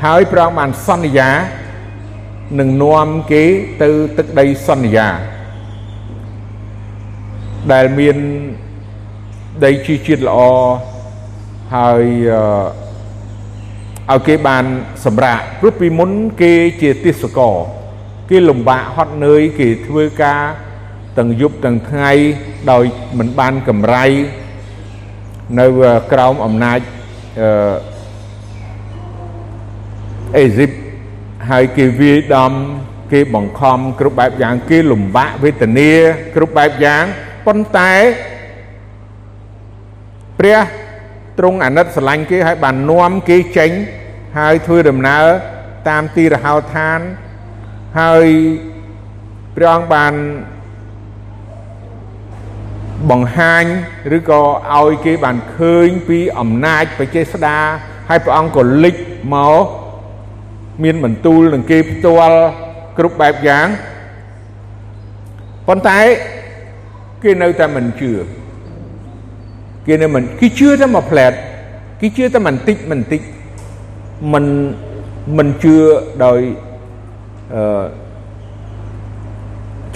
[0.05, 1.31] ហើយព្រះអង្គបានសន្យា
[2.61, 3.45] នឹងនាំគេ
[3.83, 5.09] ទៅទឹកដីសន្យា
[7.73, 8.17] ដែលមាន
[9.65, 10.39] ដីជីជាតិល្អ
[11.77, 12.05] ហើយ
[14.11, 14.65] ឲ្យគេបាន
[15.05, 16.11] សម្រាកព្រោះពីមុន
[16.43, 16.53] គេ
[16.83, 17.57] ជាទេសកល
[18.31, 20.43] គេលំបាកហត់នឿយគេធ្វើការ
[21.19, 22.11] ទាំងយប់ទាំងថ្ងៃ
[22.73, 22.85] ដោយ
[23.19, 24.05] មិនបានកម្រៃ
[25.61, 25.67] នៅ
[26.13, 26.79] ក្រោមអំណាច
[27.41, 27.49] អឺ
[30.37, 30.71] អេស៊ីប
[31.51, 32.53] ហើយគេវាយដំ
[33.13, 35.93] គេបង្ខំគ្រប់បែបយ៉ាងគេលំបាកវេទនា
[36.35, 37.05] គ្រប់បែបយ៉ាង
[37.47, 37.93] ប៉ុន្តែ
[40.39, 40.59] ព្រះ
[41.39, 43.71] ទ្រង់អាណិតស្រឡាញ់គេហើយបាននាំគេចេញ
[44.39, 45.27] ហើយធ្វើដំណើរ
[45.89, 47.01] តាមទីរហោឋាន
[48.01, 48.27] ហើយ
[49.57, 50.13] ព្រះអង្គបាន
[53.11, 53.65] បង្ហាញ
[54.17, 54.43] ឬក៏
[54.77, 57.59] ឲ្យគេបានឃើញពីអំណាចបច្ចេស្តា
[58.09, 58.97] ហើយព្រះអង្គក៏លេច
[59.35, 59.65] មក
[60.83, 62.39] មានបន្ទូលនឹងគេផ្ទាល់
[62.99, 63.67] គ្រប់បែបយ៉ាង
[65.69, 66.01] ប៉ុន្តែ
[67.23, 68.13] គេនៅតែមិនជឿ
[69.87, 71.33] គេនៅមិនគេជឿតែមួយផ្លែត
[72.01, 73.21] គេជឿតែបន្តិចបន្តិច
[74.33, 74.45] មិន
[75.39, 75.77] មិនជឿ
[76.25, 76.41] ដោយ
[77.55, 77.85] អឺ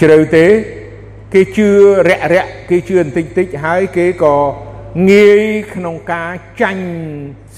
[0.01, 0.45] ជ្រៅទេ
[1.33, 1.69] គេជឿ
[2.09, 4.35] រាក់រាក់គេជឿបន្តិចតិចហើយគេក៏
[5.09, 5.41] ងាយ
[5.73, 6.85] ក្នុងការចាញ់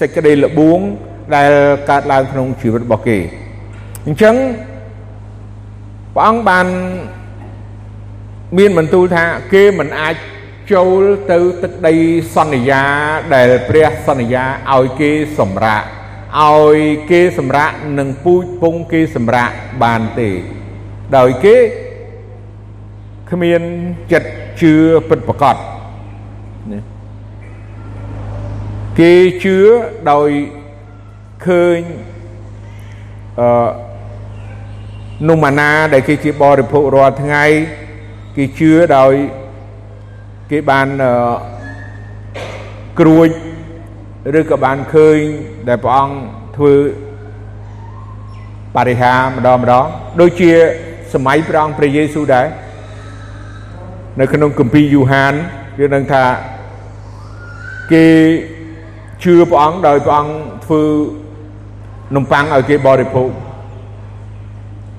[0.00, 0.80] សេចក្តីល្បួង
[1.34, 1.52] ដែល
[1.90, 3.18] កើតឡើងក្នុងជីវិតរបស់គេ
[4.06, 4.36] អញ្ចឹង
[6.14, 6.66] ព្រះអង្គបាន
[8.58, 10.14] មានបន្ទូលថាគេមិនអាច
[10.72, 11.94] ចូលទៅទឹកដី
[12.36, 12.84] សន្យា
[13.34, 15.82] ដែលព្រះសន្យាឲ្យគេសម្រាក
[16.42, 16.78] ឲ្យ
[17.10, 19.50] គេសម្រាកនឹងពូជពងគេសម្រាក
[19.82, 20.30] បានទេ
[21.16, 21.56] ដោយគេ
[23.30, 23.62] គ្មាន
[24.12, 24.72] ចិត្តជឿ
[25.08, 25.56] ពិតប្រាកដ
[26.72, 26.80] ណា
[28.98, 29.12] គេ
[29.44, 29.58] ជឿ
[30.10, 30.28] ដោយ
[31.46, 31.78] ឃើញ
[33.40, 33.68] អឺ
[35.28, 37.44] នុម៉ាណាដែលគេជាបរិភោគរាល់ថ្ងៃ
[38.36, 39.12] គេជឿដោយ
[40.50, 40.86] គេបាន
[42.98, 43.28] គ្រួច
[44.38, 45.18] ឬក៏បានឃើញ
[45.68, 46.16] ដែលព្រះអង្គ
[46.56, 46.74] ធ្វើ
[48.76, 49.86] បរិហាម្ដងម្ដង
[50.20, 50.50] ដូចជា
[51.14, 52.46] សម័យព្រះអង្គព្រះយេស៊ូវដែរ
[54.20, 55.34] នៅក្នុងគម្ពីរយូហាន
[55.78, 56.24] យើងនឹងថា
[57.92, 58.06] គេ
[59.22, 60.32] ជឿព្រះអង្គដោយព្រះអង្គ
[60.64, 60.82] ធ្វើ
[62.16, 63.30] នំប៉័ងឲ្យគេបរិភោគ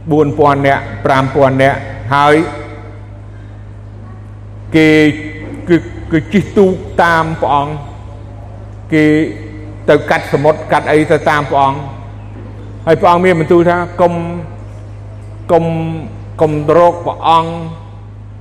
[0.08, 0.84] 4000នាក់
[1.21, 1.77] 5000នាក់
[2.15, 2.36] ហើយ
[4.75, 4.89] គេ
[5.69, 5.77] គឺ
[6.12, 7.73] គឺជិះទូកតាមព្រះអង្គ
[8.93, 9.06] គេ
[9.89, 11.80] ទៅកាត់សមុទ្រកាត់អីទៅតាមព្រះអង្គ
[12.86, 14.13] ហើយព្រះអង្គមានបន្ទូលថាកុំ
[15.51, 15.65] កុំ
[16.41, 17.51] កុំរកព្រះអង្គ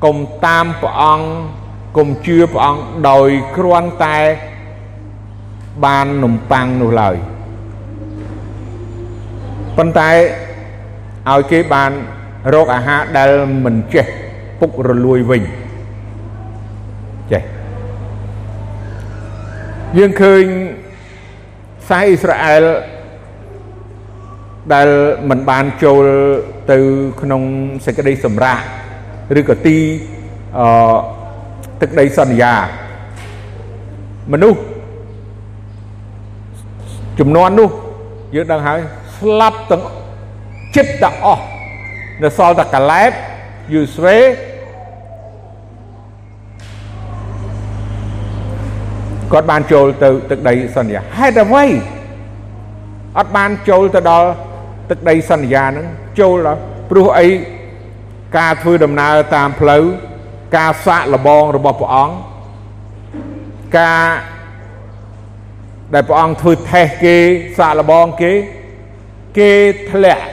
[0.05, 1.27] កុំតាមព្រះអង្គ
[1.97, 2.81] កុំជឿព្រះអង្គ
[3.11, 4.19] ដោយគ្រាន់តែ
[5.85, 7.17] បាននំប៉័ងនោះឡើយ
[9.77, 10.11] ប៉ុន្តែ
[11.31, 11.91] ឲ្យគេបាន
[12.55, 13.31] រកអាហារដែល
[13.65, 14.07] មិនចេះ
[14.61, 15.43] ពុករលួយវិញ
[17.33, 17.43] ចេះ
[19.99, 20.43] យើងឃើញ
[21.83, 22.65] ខ្សែអ៊ីស្រាអែល
[24.75, 24.89] ដែល
[25.31, 26.05] មិនបានចូល
[26.71, 26.79] ទៅ
[27.21, 27.43] ក្នុង
[27.87, 28.61] សេចក្តីសម្រាក
[29.39, 29.77] ឬក៏ទី
[30.59, 30.97] អឺ
[31.81, 32.55] ទឹកដីសន្យា
[34.33, 34.61] មនុស្ស
[37.19, 37.71] ចំនួននោះ
[38.35, 38.81] យើងដឹងហើយ
[39.17, 39.83] ស្លាប់ទាំង
[40.77, 41.45] ចិត្តទាំងអស់
[42.23, 43.11] នៅសល់តែកាឡែប
[43.75, 44.19] យូស្វេ
[49.33, 51.65] គាត់បានចូលទៅទឹកដីសន្យាហេតុអ្វី
[53.19, 54.29] អត់បានចូលទៅដល់
[54.91, 55.87] ទឹកដីសន្យាហ្នឹង
[56.21, 56.61] ចូលដល់
[56.91, 57.29] ព្រោះអី
[58.37, 59.85] ការធ្វើដំណើរតាមផ្លូវ
[60.57, 62.15] ការសាកល្បងរបស់ព្រះអង្គ
[63.79, 64.05] ការ
[65.95, 67.17] ដែលព្រះអង្គធ្វើថេសគេ
[67.59, 68.33] សាកល្បងគេ
[69.39, 69.53] គេ
[69.91, 70.25] ធ្លាក់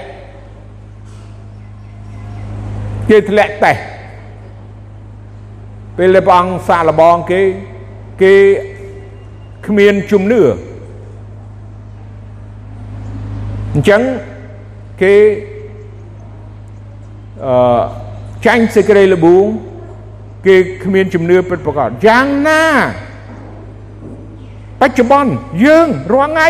[3.10, 3.78] គេធ្លាក់តេះ
[5.98, 7.42] ពេលដែលព្រះអង្គសាកល្បងគេ
[8.22, 8.34] គេ
[9.68, 10.42] គ្មានជំនឿ
[13.74, 14.02] អញ្ចឹង
[15.02, 15.14] គេ
[17.46, 17.58] អឺ
[18.46, 19.46] ចាញ់សេចក្តីល្បួង
[20.46, 22.64] គេគ្មានជំនឿពិតប្រាកដយ៉ាងណា
[24.82, 25.32] បច្ចុប្បន្ន
[25.64, 26.50] យើងរាល់ថ្ងៃ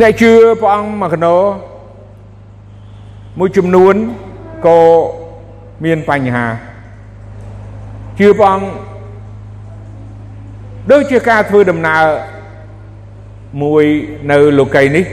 [0.00, 1.36] អ្នកជឿព្រះអង្គមកកណោ
[3.38, 3.94] មួយចំនួន
[4.66, 4.80] ក៏
[5.84, 6.46] មានបញ្ហា
[8.18, 8.68] ជឿព្រះអង្គ
[10.90, 12.04] ដូចជាការធ្វើដំណើរ
[13.62, 13.84] មួយ
[14.30, 15.04] នៅលោកីនេះ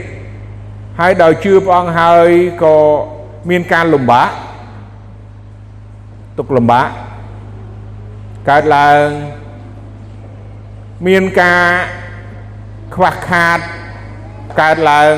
[1.00, 2.30] ហើយដោយជឿព្រះអង្គហើយ
[2.62, 2.76] ក៏
[3.50, 4.30] មានការលំបាក
[6.38, 6.88] ទុកលំបាក
[8.48, 9.06] កើតឡើង
[11.06, 11.64] មានការ
[12.94, 13.58] ខ្វះខាត
[14.60, 15.14] កើតឡើង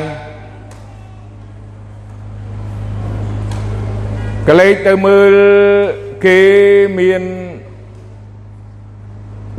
[4.49, 5.33] កលេចទៅមើល
[6.27, 6.41] គេ
[6.99, 7.23] មាន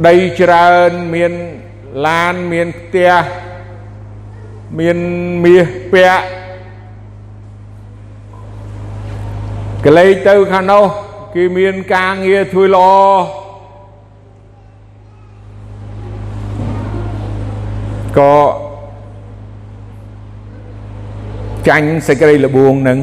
[0.07, 1.33] ដីច្រើនមាន
[2.07, 3.11] ឡានមានផ្ទះ
[4.79, 4.97] មាន
[5.43, 6.25] មាសពាក់
[9.85, 10.85] កលេចទៅខាងនោះ
[11.35, 12.87] គេមានការងារធ្វើល្អ
[18.19, 18.35] ក៏
[21.67, 22.99] ចាញ់សេចក្តីល្បួងនឹង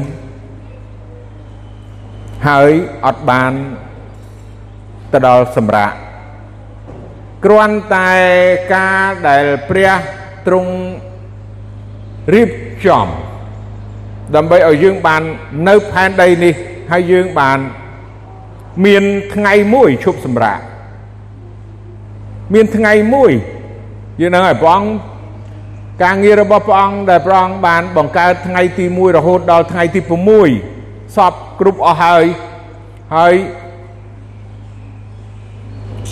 [2.47, 2.71] ហើយ
[3.05, 3.51] អត់បាន
[5.13, 5.95] ទៅដល់សម្រាប់
[7.45, 8.13] គ្រាន់តែ
[8.75, 9.91] ការដែលព្រះ
[10.47, 10.71] ទ្រង់
[12.33, 12.49] រៀប
[12.85, 13.07] ចំ
[14.35, 15.21] ដើម្បីឲ្យយើងបាន
[15.67, 16.53] នៅផែនដីនេះ
[16.91, 17.57] ហើយយើងបាន
[18.85, 20.59] មានថ្ងៃមួយឈប់សម្រាក
[22.53, 23.31] មានថ្ងៃមួយ
[24.21, 24.91] យើងនឹងឲ្យព្រះអង្គ
[26.03, 29.99] ការងាររបស់ព្រះអង្គដែលព្រះអង្គបានបង្កើតថ្ងៃទី1រហូតដល់ថ្ងៃទី
[30.57, 32.23] 6សពគ្រប់អស់ហើយ
[33.15, 33.33] ហើយ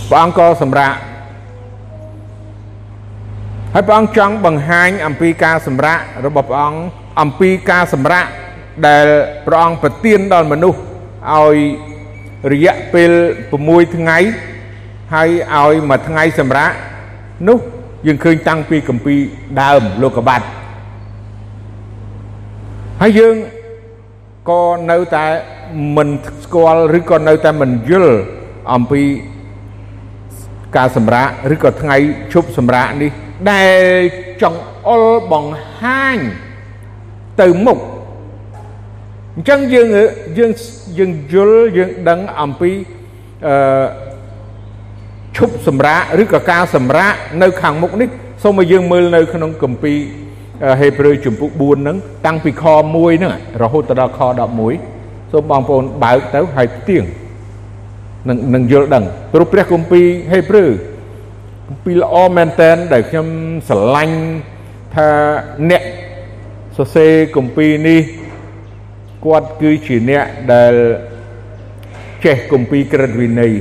[0.10, 0.93] ព្រះអង្គក៏សម្រាក
[3.77, 6.79] ហើយព្រះអង្គចង់បង្ហាញអំពីការសម្រាករបស់ព្រះអង្គ
[7.21, 8.25] អំពីការសម្រាក
[8.87, 9.05] ដែល
[9.45, 10.79] ព្រះអង្គប្រទានដល់មនុស្ស
[11.33, 11.57] ឲ្យ
[12.51, 13.11] រយៈពេល
[13.53, 14.17] 6ថ្ងៃ
[15.13, 16.71] ហើយឲ្យមួយថ្ងៃសម្រាក
[17.47, 17.57] នោះ
[18.07, 19.15] យើងឃើញតាំងពីកម្ពី
[19.61, 20.45] ដើមលោកបាត់
[23.01, 23.35] ហើយយើង
[24.49, 25.25] ក៏នៅតែ
[25.97, 26.09] មិន
[26.43, 28.15] ស្គាល់ឬក៏នៅតែមិនយល់
[28.73, 29.03] អំពី
[30.77, 31.97] ការសម្រាកឬក៏ថ្ងៃ
[32.33, 33.11] ឈប់សម្រាកនេះ
[33.52, 33.80] ដែល
[34.41, 36.17] ចង្អុលបង្ហាញ
[37.41, 37.80] ទៅមុខ
[39.36, 39.88] អញ្ចឹងយើង
[40.38, 40.52] យើង
[40.97, 42.71] យើងយល់យើងដឹងអំពី
[43.47, 43.88] អឺ
[45.38, 48.10] ឈប់សម្រាកឬក៏ការសម្រាកនៅខាងមុខនេះ
[48.43, 49.97] សូមឲ្យយើងមើលនៅក្នុងគម្ពីរ
[50.80, 54.19] ហេព្រើរជំពូក4ហ្នឹងតាំងពីខ1ហ្នឹងរហូតដល់ខ
[54.76, 57.04] 11សូមបងប្អូនបើកទៅហើយផ្ទៀង
[58.30, 60.69] នឹងនឹងយល់ដឹងព្រោះព្រះគម្ពីរហេព្រើរ
[61.69, 63.27] គម្ពីរល្អមែនតែនដែលខ្ញុំ
[63.69, 64.17] ស្រឡាញ់
[64.95, 65.10] ថា
[65.69, 65.84] អ្នក
[66.77, 68.01] សរសេរគម្ពីរនេះ
[69.25, 70.73] គាត់គឺជាអ្នកដែល
[72.25, 73.53] ចេះគម្ពីរក្រឹតវិន័យ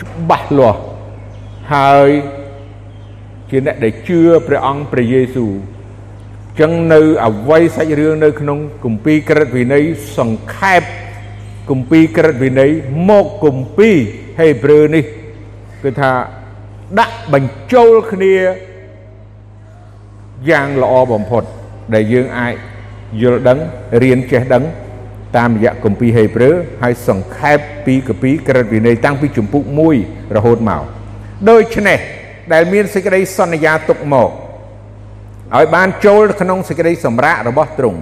[0.00, 0.80] ច្បាស់លាស់
[1.74, 2.10] ហើយ
[3.50, 5.52] ជាអ្នកដែលជឿព្រះអង្គព្រះយេស៊ូវ
[6.60, 9.84] ចឹងនៅអវ័យសាច់រឿងនៅក្នុងគម្ពីរក្រឹតវិន័យ
[10.18, 10.82] សង្ខេប
[11.70, 12.70] គម្ពីរក្រឹតវិន័យ
[13.08, 13.96] មកគម្ពីរ
[14.38, 15.04] ហេព្រើរនេះ
[15.84, 16.12] គឺថា
[16.96, 18.36] ដាក់បញ្ចូលគ្នា
[20.50, 21.42] យ៉ាងល្អបំផុត
[21.94, 22.54] ដែលយើងអាច
[23.22, 23.58] យល់ដឹង
[24.02, 24.64] រៀនចេះដឹង
[25.36, 29.64] តាមរយៈគម្ពីរហេព្រើរហើយសង្ខេបពីគម្ពីរក្រឹតវិន័យតាំងពីជំពូក
[30.00, 30.82] 1រហូតមក
[31.50, 31.98] ដូច្នេះ
[32.52, 34.30] ដែលមានសេចក្តីសន្យាទុកមក
[35.56, 38.00] ឲ្យបានចូលក្នុងសេចក្តីសម្រាករបស់ទ្រង់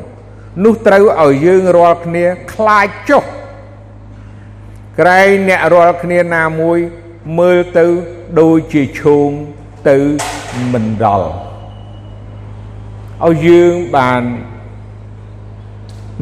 [0.65, 3.25] នោះត្រូវឲ្យយើងរាល់គ្នាខ្លាចចុះ
[5.01, 6.79] ក្រែងអ្នករាល់គ្នាណាមួយ
[7.39, 7.87] មើលទៅ
[8.41, 9.29] ដូចជាឈោង
[9.89, 9.99] ទៅ
[10.73, 11.31] មិនដល់
[13.25, 14.23] ឲ្យយើងបាន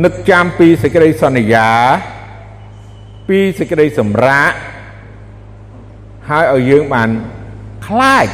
[0.04, 1.68] នឹកចាំពីសេចក្តីសន្យា
[3.28, 4.52] ពីសេចក្តីសម្រាក
[6.28, 7.08] ហើយឲ្យយើងបាន
[7.86, 8.26] ខ្លាច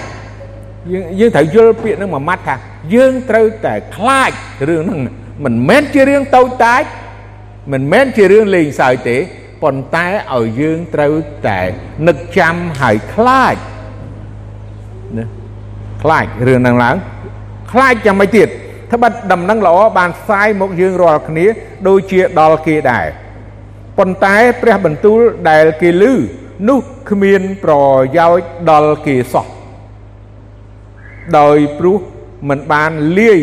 [0.92, 2.54] យើងយើងត្រូវយល់ពាក្យនឹងមួយម៉ាត់ថា
[2.94, 4.30] យើងត្រូវតែខ្លាច
[4.68, 5.00] រឿងហ្នឹង
[5.44, 6.82] មិនមែនជារឿងតូចតាច
[7.72, 9.16] មិនមែនជារឿងលេងសើចទេ
[9.62, 11.14] ប៉ុន្តែឲ្យយើងត្រូវ
[11.46, 11.60] តែ
[12.08, 13.56] នឹកចាំហើយខ្លាច
[15.18, 15.26] ណា
[16.02, 16.96] ខ្លាចរឿងហ្នឹងឡើង
[17.72, 18.48] ខ្លាចយ៉ាងម៉េចទៀត
[18.92, 21.46] ត្បិតដំណឹងល្អបានផ្សាយមកយើងរាល់គ្នា
[21.88, 23.06] ដូចជាដល់គេដែរ
[23.98, 25.18] ប៉ុន្តែព្រះបន្ទូល
[25.50, 26.04] ដែលគេឮ
[26.68, 27.74] នោះគ្មានប្រ
[28.16, 29.46] យោជន៍ដល់គេសោះ
[31.38, 31.98] ដោយព្រោះ
[32.48, 33.40] មិនបានលាយ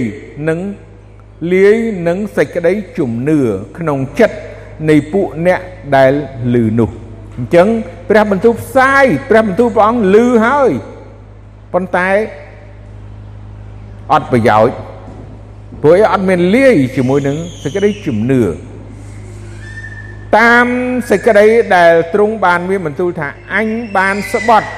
[0.50, 0.60] នឹង
[1.54, 1.78] លាយ
[2.08, 3.40] នឹងសេចក្តីជំនឿ
[3.78, 4.38] ក្នុងចិត្ត
[4.90, 5.60] នៃពួកអ្នក
[5.96, 6.12] ដែល
[6.54, 6.90] ឮនោះ
[7.38, 7.68] អញ្ចឹង
[8.10, 10.72] ព្រះបន្ទូលផ្សាយព្រះបន្ទូលព្រះអង្គឮហើយ
[11.74, 12.10] ប៉ុន្តែ
[14.14, 14.76] អត់ប្រយោជន៍
[15.82, 18.42] ព្រោះអត់មានលាយជាមួយនឹងសេចក្តីជំនឿ
[20.40, 20.68] តាម
[21.10, 24.70] សេចក្តីដែលទ្រង់បានមានបន្ទូលថាអញបានស្បត់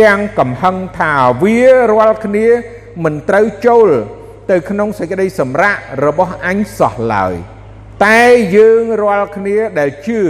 [0.00, 1.12] ទាំងកំហឹងថា
[1.42, 1.58] វា
[1.92, 2.46] រាល់គ្នា
[3.04, 3.88] មិនត្រូវចូល
[4.50, 7.34] ទៅក្នុងសេចក្តីសម្រាករបស់អញសោះឡើយ
[8.06, 8.22] តែ
[8.56, 10.20] យើងរាល់គ្នាដែលជឿ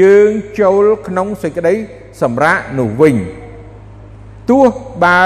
[0.00, 1.74] យើងចូលក្នុងសេចក្តី
[2.22, 3.16] សម្រាកនោះវិញ
[4.50, 4.64] ទោះ
[5.04, 5.22] បើ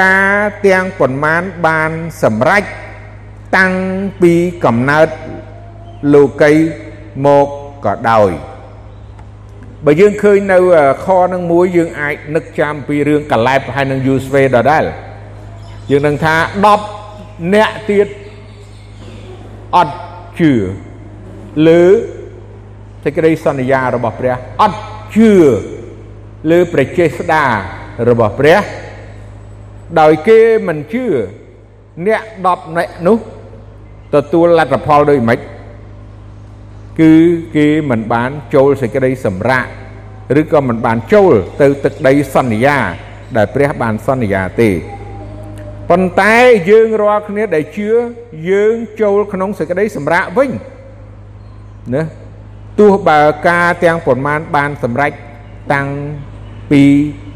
[0.00, 0.34] ការ
[0.66, 1.90] ទាំងប៉ុន្មានបាន
[2.22, 2.64] សម្រេច
[3.56, 3.72] តាំង
[4.22, 5.08] ពីកំណើត
[6.14, 6.52] លោកី
[7.24, 7.48] មក
[7.84, 8.30] ក៏ដោយ
[9.84, 10.58] បើយើងឃើញនៅ
[11.04, 14.84] ខនឹងមួយយើងអាចនឹកចាំពីរឿងកាឡែបហើយនឹងយូស្វេដដែល
[15.90, 16.36] យើងនឹងថា
[17.14, 18.06] 10អ្នកទៀត
[19.76, 19.94] អត់
[20.40, 20.52] ជឿ
[21.68, 21.84] លើ
[23.04, 24.78] សេចក្តីសន្យារបស់ព្រះអត់
[25.14, 25.32] ជឿ
[26.50, 27.44] លើព្រះចេស្តា
[28.08, 28.60] របស់ព្រះ
[30.00, 31.04] ដោយគេមិនជឿ
[32.06, 33.18] អ្នក10នាក់នោះ
[34.14, 35.40] ទទួលលទ្ធផលដូចម៉េច
[37.00, 37.12] គឺ
[37.56, 39.66] គេមិនបានចូលសេចក្តីសម្រាក
[40.40, 42.78] ឬក៏មិនបានចូលទៅទឹកដីសន្យា
[43.36, 44.70] ដែលព្រះបានសន្យាទេ
[45.90, 46.34] ប៉ុន្តែ
[46.70, 47.88] យើងរាល់គ្នាដែលជឿ
[48.50, 50.50] យើងចូលក្នុងសេចក្តីសម្រាកវិញ
[51.94, 52.02] ណា
[52.78, 55.12] ទោះបើការទាំងប៉ុន្មានបានសម្រេច
[55.72, 55.88] តាំង
[56.70, 56.82] ពី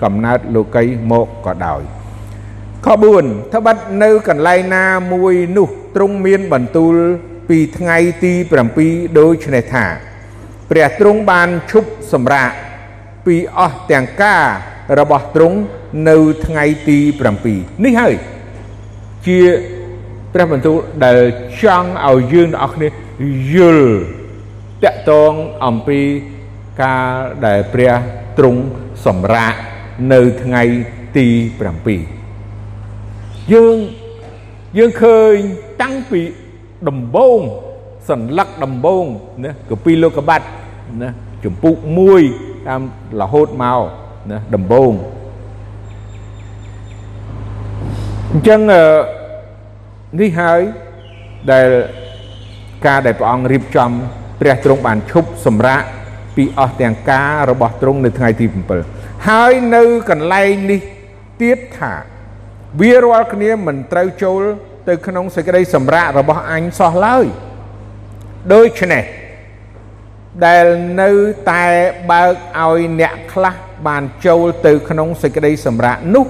[0.03, 1.83] កំណើតលោកីមកក៏ដោយ
[2.85, 2.87] ខ
[3.21, 6.95] 4ត្បិតនៅកន្លែងណាមួយនោះទ្រង់មានបន្ទូល
[7.49, 8.33] ពីថ្ងៃទី
[8.77, 9.87] 7ដូចនេះថា
[10.71, 12.51] ព្រះទ្រង់បានឈប់សម្រាក
[13.27, 14.45] ពីអស់ទាំងការ
[14.99, 15.59] របស់ទ្រង់
[16.09, 16.99] នៅថ្ងៃទី
[17.43, 18.15] 7នេះហើយ
[19.27, 19.39] ជា
[20.35, 21.21] ព្រះបន្ទូលដែល
[21.61, 22.89] ចង់ឲ្យយើងទាំងអស់គ្នា
[23.55, 23.95] យល់
[24.84, 25.32] តកតង
[25.66, 26.00] អំពី
[26.84, 27.06] ការ
[27.46, 27.94] ដែលព្រះ
[28.38, 28.62] ទ្រង់
[29.06, 29.54] សម្រាក
[30.14, 30.64] នៅថ្ងៃ
[31.18, 31.28] ទី
[32.40, 33.78] 7យើង
[34.78, 35.34] យើងឃើញ
[35.82, 36.22] តាំងពី
[36.90, 37.40] ដំបង
[38.10, 39.06] សัญลักษณ์ដំបង
[39.44, 40.48] ណាកពីលោកបាត់
[41.04, 41.10] ណា
[41.44, 41.76] ចម្ពុក
[42.22, 42.82] 1តាម
[43.22, 43.82] រហូតមក
[44.32, 44.92] ណាដំបង
[48.32, 48.60] អញ្ចឹង
[50.20, 50.62] នេះហើយ
[51.52, 51.68] ដែល
[52.86, 53.92] ការដែលព្រះអង្គរៀបចំ
[54.41, 55.83] ព្រះទ្រង់បានឈប់សម្រាក
[56.37, 58.47] ពីអស់ទាំងការរបស់ទ្រង់នៅថ្ងៃទី
[58.87, 60.81] 7ហើយនៅកន្លែងនេះ
[61.41, 61.95] ទៀតថា
[62.81, 64.43] វារាល់គ្នាមិនត្រូវចូល
[64.89, 67.27] ទៅក្នុងសេចក្តីសម្រាករបស់អញសោះឡើយ
[68.55, 69.05] ដូច្នេះ
[70.47, 70.67] ដែល
[71.03, 71.11] នៅ
[71.51, 71.65] តែ
[72.11, 73.55] បើកឲ្យអ្នកខ្លះ
[73.87, 76.27] បានចូលទៅក្នុងសេចក្តីសម្រាកនោះ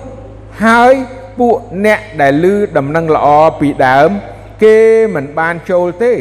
[0.65, 0.95] ហើយ
[1.39, 3.27] ពួកអ្នកដែលឮដំណឹងល្អ
[3.61, 4.11] ពីដើម
[4.65, 4.79] គេ
[5.15, 6.13] មិនបានចូលទេ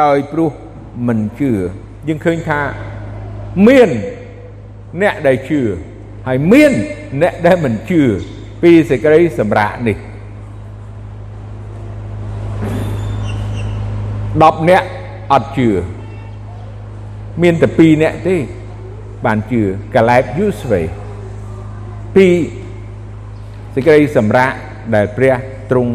[0.00, 0.50] ដោយព្រោះ
[1.06, 1.52] មិនជឿ
[2.08, 2.60] យើងឃើញថា
[3.68, 3.90] មាន
[5.02, 5.60] អ្នកដែលជឿ
[6.26, 6.72] ហើយមាន
[7.22, 8.02] អ្នកដែលមិនជឿ
[8.62, 9.96] ពីសេចក្តីសម្រាកនេះ
[14.42, 14.88] 10នាក់
[15.32, 15.68] អត់ជឿ
[17.42, 18.36] មានតែ2នាក់ទេ
[19.24, 19.62] បានជឿ
[19.94, 20.80] កាឡែបយូស្វេ
[22.16, 22.26] ពី
[23.74, 24.52] សេចក្តីសម្រាក
[24.94, 25.34] ដែលព្រះ
[25.70, 25.92] ទ្រង់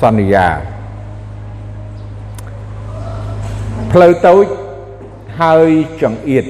[0.00, 0.48] សន្យា
[3.92, 4.46] ផ្លូវតូច
[5.40, 5.68] ហើយ
[6.02, 6.44] ចង្អៀត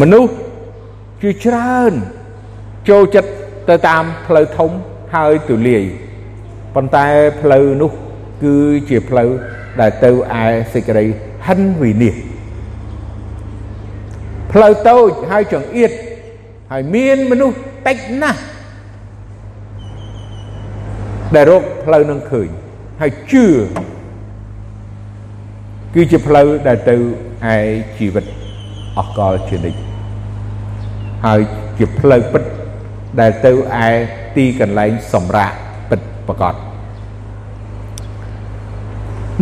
[0.00, 0.32] មនុស្ស
[1.22, 1.92] ជាច្រើន
[2.88, 3.30] ចូលចិត្ត
[3.68, 4.70] ទៅតាមផ្លូវធំ
[5.14, 5.84] ហើយទូលាយ
[6.74, 7.06] ប៉ុន្តែ
[7.40, 7.92] ផ្លូវនោះ
[8.42, 8.54] គឺ
[8.88, 9.30] ជាផ្លូវ
[9.80, 10.10] ដែលទៅ
[10.42, 11.04] ឯសេចក្តី
[11.46, 12.28] ហិនវិនិច្ឆ័យ
[14.52, 15.92] ផ្លូវតូចហើយចង្អៀត
[16.72, 18.40] ហើយមានមនុស្សតិចណាស់
[21.34, 22.48] ដែលរកផ្លូវនឹងឃើញ
[23.00, 23.46] ហើយជឿ
[26.00, 26.96] គឺជាផ្លូវដែលទៅ
[27.54, 27.56] ឯ
[27.98, 28.24] ជីវិត
[28.98, 29.80] អកលជានិច្ច
[31.26, 31.40] ហើយ
[31.78, 32.42] ជាផ្លូវពិត
[33.20, 33.52] ដែលទៅ
[33.84, 33.88] ឯ
[34.36, 35.54] ទីកន្លែងសម្រាប់
[35.90, 36.54] ពិតប្រកប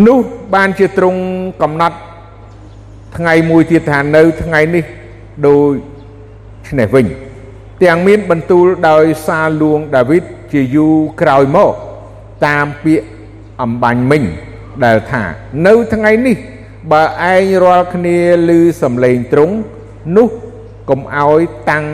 [0.06, 0.18] នោះ
[0.54, 1.20] បានជាទ្រង់
[1.62, 1.98] កំណត់
[3.16, 4.84] ថ្ងៃមួយទៀតថានៅថ្ងៃនេះ
[5.46, 5.72] ដូច
[6.68, 7.06] ឆ្នេះវិញ
[7.82, 11.72] ទាំងមានបន្ទូលដោយសារលួងដាវីតជាយូរក្រោយមក
[12.46, 13.06] តាមពាក្យ
[13.62, 14.24] អំបញ្ញមិញ
[14.84, 15.24] ដែលថា
[15.66, 16.36] នៅថ្ងៃនេះ
[16.92, 18.50] បើឯងរាល់គ្នាឮ
[18.82, 19.56] សំឡេងទ្រង់
[20.16, 20.28] នោះ
[20.90, 21.84] កុំឲ្យតាំង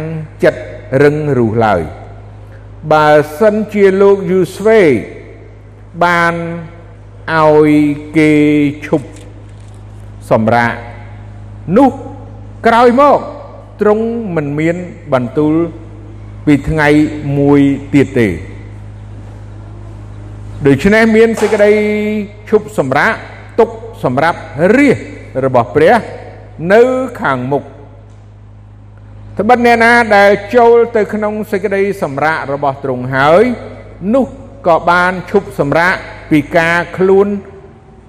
[0.43, 0.61] ចិត្ត
[1.03, 1.83] រឹងរូសឡើយ
[2.93, 4.81] បើសិនជាលោកយូស្វេ
[6.05, 6.35] បាន
[7.41, 7.71] ឲ្យ
[8.17, 8.33] គេ
[8.87, 9.09] ឈប់
[10.31, 10.75] សម្រាក
[11.77, 11.91] នោះ
[12.67, 13.19] ក្រោយមក
[13.81, 14.77] ទ្រង់មិនមាន
[15.13, 15.55] បន្ទូល
[16.47, 16.89] ពីថ្ងៃ
[17.39, 17.61] មួយ
[17.95, 18.29] ទៀតទេ
[20.69, 21.73] ដូច្នេះមានសេចក្តី
[22.51, 23.13] ឈប់សម្រាក
[23.59, 23.71] ទុក
[24.05, 24.39] សម្រាប់
[24.77, 24.99] រាជ
[25.45, 25.95] របស់ព្រះ
[26.73, 26.83] នៅ
[27.21, 27.63] ខាងមុខ
[29.39, 33.45] ត្បិតអ្នកណាដែលចូលទៅក្នុងសេចក្តីសម្រាករបស់ទ្រង់ហើយ
[34.15, 34.27] នោះ
[34.67, 35.95] ក៏បានឈប់សម្រាក
[36.31, 37.29] ពីការខ្លួន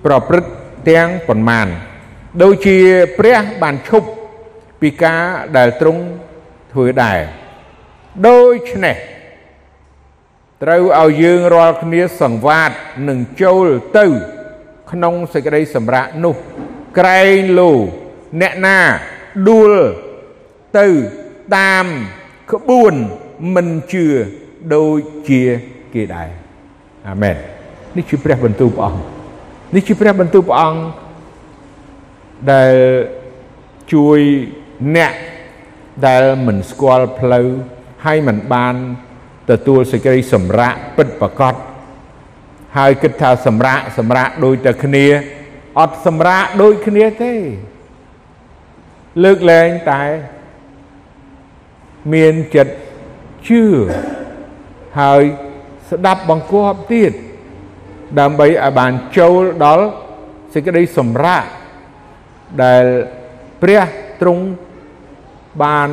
[0.06, 0.52] ប្រព្រឹត្ត
[0.90, 1.68] ទាំងប៉ុន្មាន
[2.44, 2.78] ដូចជា
[3.20, 4.08] ព្រះបានឈប់
[4.82, 5.22] ពីការ
[5.58, 6.02] ដែលទ្រង់
[6.74, 7.20] ធ្វើដែរ
[8.28, 8.40] ដូ
[8.70, 8.98] ច្នេះ
[10.62, 12.72] ត្រូវឲ្យយើងរាល់គ្នាសង្វាត
[13.10, 14.06] នឹងចូលទៅ
[14.92, 16.36] ក្នុងសេចក្តីសម្រាកនោះ
[16.98, 17.72] ក្រែងលោ
[18.42, 18.80] អ្នកណា
[19.50, 19.72] ដួល
[20.80, 20.88] ទៅ
[21.58, 21.86] តាម
[22.52, 22.94] ក្បួន
[23.56, 24.06] មិនជឿ
[24.76, 25.42] ដូចជា
[25.94, 26.30] គេដែរ
[27.10, 27.36] អាមែន
[27.98, 29.02] នេះជាព្រះបន្ទូលព្រះអង្គ
[29.76, 30.82] នេះជាព្រះបន្ទូលព្រះអង្គ
[32.52, 32.76] ដែល
[33.94, 34.20] ជួយ
[34.96, 35.14] អ្នក
[36.08, 37.48] ដែលមិនស្គាល់ផ្លូវ
[38.06, 38.76] ហើយមិនបាន
[39.50, 41.56] ទទួលសេចក្តីសម្រាកពិតប្រកប
[42.78, 45.06] ហើយគិតថាសម្រាកសម្រាកដូចតែគ្នា
[45.80, 47.34] អត់សម្រាកដូចគ្នាទេ
[49.24, 50.04] លើកលែងតែ
[52.14, 52.74] មានចិត្ត
[53.48, 53.64] ជឿ
[55.00, 55.24] ហើយ
[55.90, 57.14] ស្ដាប់បង្គាប់ទៀត
[58.20, 59.86] ដើម្បីឲ្យបានចូលដល់
[60.54, 61.46] សេចក្តីសម្រាក
[62.64, 62.86] ដែល
[63.62, 63.82] ព្រះ
[64.22, 64.44] ទ្រង់
[65.64, 65.90] បាន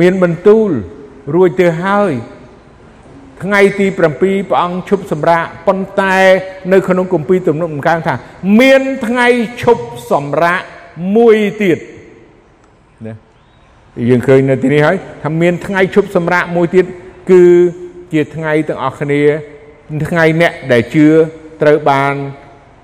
[0.00, 0.70] មានបន្ទូល
[1.34, 2.12] រួចទៅហើយ
[3.42, 6.16] ថ្ងៃទី7ព្រះអង្គឈប់សម្រាកប៉ុន្តែ
[6.72, 8.14] នៅក្នុងគម្ពីរទំនុកដំកើងថា
[8.60, 9.28] មានថ្ងៃ
[9.62, 10.60] ឈប់សម្រាក
[11.16, 11.78] មួយទៀត
[13.06, 13.14] ណា
[14.08, 16.86] យើងឃើញនៅទីនេះហើយថាមានថ្ងៃឈប់សម្រាកមួយទៀត
[17.30, 17.44] គឺ
[18.12, 19.22] ជាថ្ងៃទាំងអស់គ្នា
[20.10, 21.06] ថ្ងៃអ្នកដែលជឿ
[21.62, 22.14] ត្រូវបាន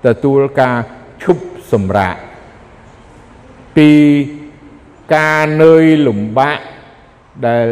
[0.05, 0.77] ទទួលការ
[1.23, 2.15] ឈប់សម្រាក
[3.77, 3.91] ពី
[5.15, 6.59] ការនឿយលំបាក
[7.47, 7.67] ដែល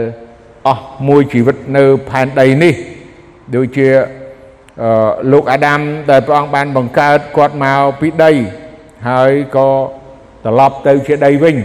[0.69, 2.73] អស់មួយជីវិតនៅផែនដីនេះ
[3.55, 3.87] ដូចជា
[5.31, 5.79] លោកអាដាម
[6.09, 8.31] ដែលព្រះអង្គបានបង្កើតគាត់មកពីដី
[9.09, 9.69] ហើយក៏
[10.45, 11.55] ត្រឡប់ទៅជាដីវិញ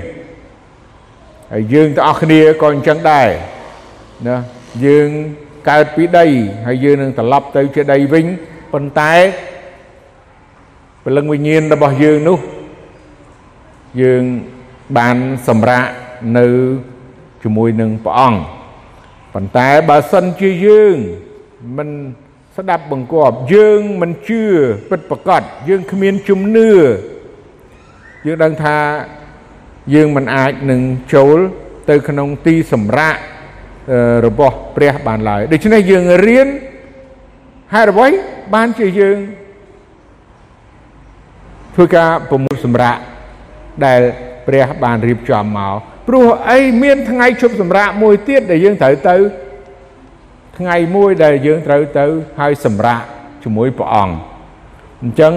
[1.52, 3.28] ហើយយើងទាំងអស់គ្នាក៏អញ្ចឹងដែរ
[4.28, 4.36] ណា
[4.86, 5.08] យើង
[5.70, 6.26] កើតពីដី
[6.66, 8.26] ហើយយើងនឹងត្រឡប់ទៅជាដីវិញ
[8.72, 9.14] ប៉ុន្តែ
[11.04, 12.38] ព្រលឹងវិញ្ញាណរបស់យើងនោះ
[14.02, 14.22] យើង
[14.98, 15.16] បាន
[15.48, 15.84] សម្រាក
[16.38, 16.46] នៅ
[17.42, 18.40] ជាមួយនឹងព្រះអង្គ
[19.35, 20.97] ប៉ុន្តែបើសិនជាយើង
[21.77, 21.88] មិន
[22.57, 24.42] ស្ដាប់បង្គាប់យើងមិនជឿ
[24.90, 26.70] ពិតប្រកបយើងគ្មានជំនឿ
[28.27, 28.79] យើងដឹងថា
[29.94, 30.81] យើងមិនអាចនឹង
[31.14, 31.38] ចូល
[31.90, 33.16] ទៅក្នុងទីសម្រាក
[34.27, 36.49] របស់ព្រះបានឡើយដូច្នេះយើងរៀន
[37.75, 38.09] ហេតុអ្វី
[38.55, 39.18] បានជាយើង
[41.75, 42.97] ធ្វើការប្រមូលសម្រាក
[43.87, 44.01] ដែល
[44.47, 49.16] ព្រះបានរៀបចំមក ព្រោះអីមានថ្ងៃជប់សម្រាកមួយទៀតដែលយើងត្រូវទៅ
[50.58, 52.06] ថ្ងៃមួយដែលយើងត្រូវទៅ
[52.40, 53.02] ហើយសម្រាក
[53.42, 54.14] ជាមួយព្រះអង្គ
[55.02, 55.34] អញ្ចឹង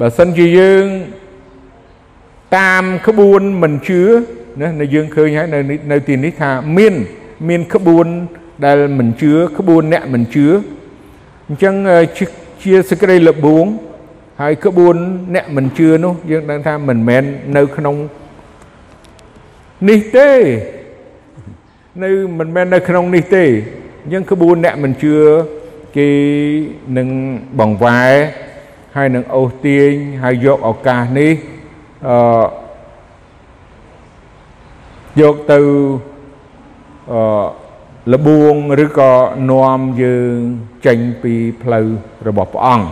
[0.00, 0.84] បើសិនជាយើង
[2.58, 4.02] តាមក្បួនមិនជឿ
[4.60, 5.60] ណានៅយើងឃើញហើយនៅ
[5.92, 6.94] នៅទីនេះថាមាន
[7.48, 8.06] មានក្បួន
[8.66, 10.46] ដែលមិនជឿក្បួនអ្នកមិនជឿ
[11.48, 11.74] អញ្ចឹង
[12.62, 13.66] ជាសេចក្តីលបួង
[14.40, 14.96] ហើយក្បួន
[15.34, 17.22] អ្នកមិនជឿនោះយើងដឹងថាមិនមែន
[17.56, 17.96] នៅក្នុង
[19.88, 20.30] នេះទេ
[22.04, 23.44] នៅមិនមែននៅក្នុងនេះទេ
[24.02, 25.16] អញ្ចឹងក្បួនអ្នកមិនជឿ
[25.96, 26.10] គេ
[26.98, 27.08] នឹង
[27.58, 28.12] បង្វែរ
[28.96, 29.90] ហើយនឹងអូសទាញ
[30.22, 31.32] ហើយយកឱកាសនេះ
[32.08, 32.16] អឺ
[35.20, 35.60] យកទៅ
[37.12, 37.20] អឺ
[38.12, 39.12] លបួងឬក៏
[39.50, 40.36] នាំយើង
[40.86, 41.86] ចេញពីផ្លូវ
[42.28, 42.86] របស់ព្រះអង្គ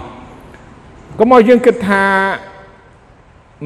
[1.19, 2.05] កុំឲ្យយើងគិតថា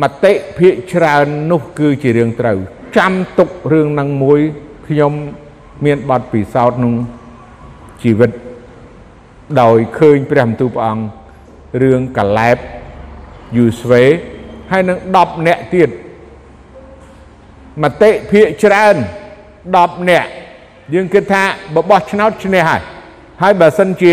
[0.03, 2.59] មតិភាកច្រើននោះគឺជារឿងត្រូវ
[2.97, 4.41] ចាំទុករឿងនឹងមួយ
[4.87, 5.13] ខ្ញុំ
[5.85, 6.95] មានបទពិសោធន៍ក្នុង
[8.03, 8.31] ជីវិត
[9.61, 11.05] ដោយឃើញព្រះបន្ទូលព្រះអង្គ
[11.83, 12.59] រឿងកាឡែប
[13.57, 14.05] យូស្វេ
[14.71, 15.91] ហើយនឹង10នាក់ទៀត
[17.83, 18.97] មតិភាកច្រើន
[19.53, 20.31] 10នាក់
[20.95, 21.43] យើងគិតថា
[21.75, 22.83] បបោះឆ្នោតឈ្នះហើយ
[23.43, 24.05] ហើយបើសិនជ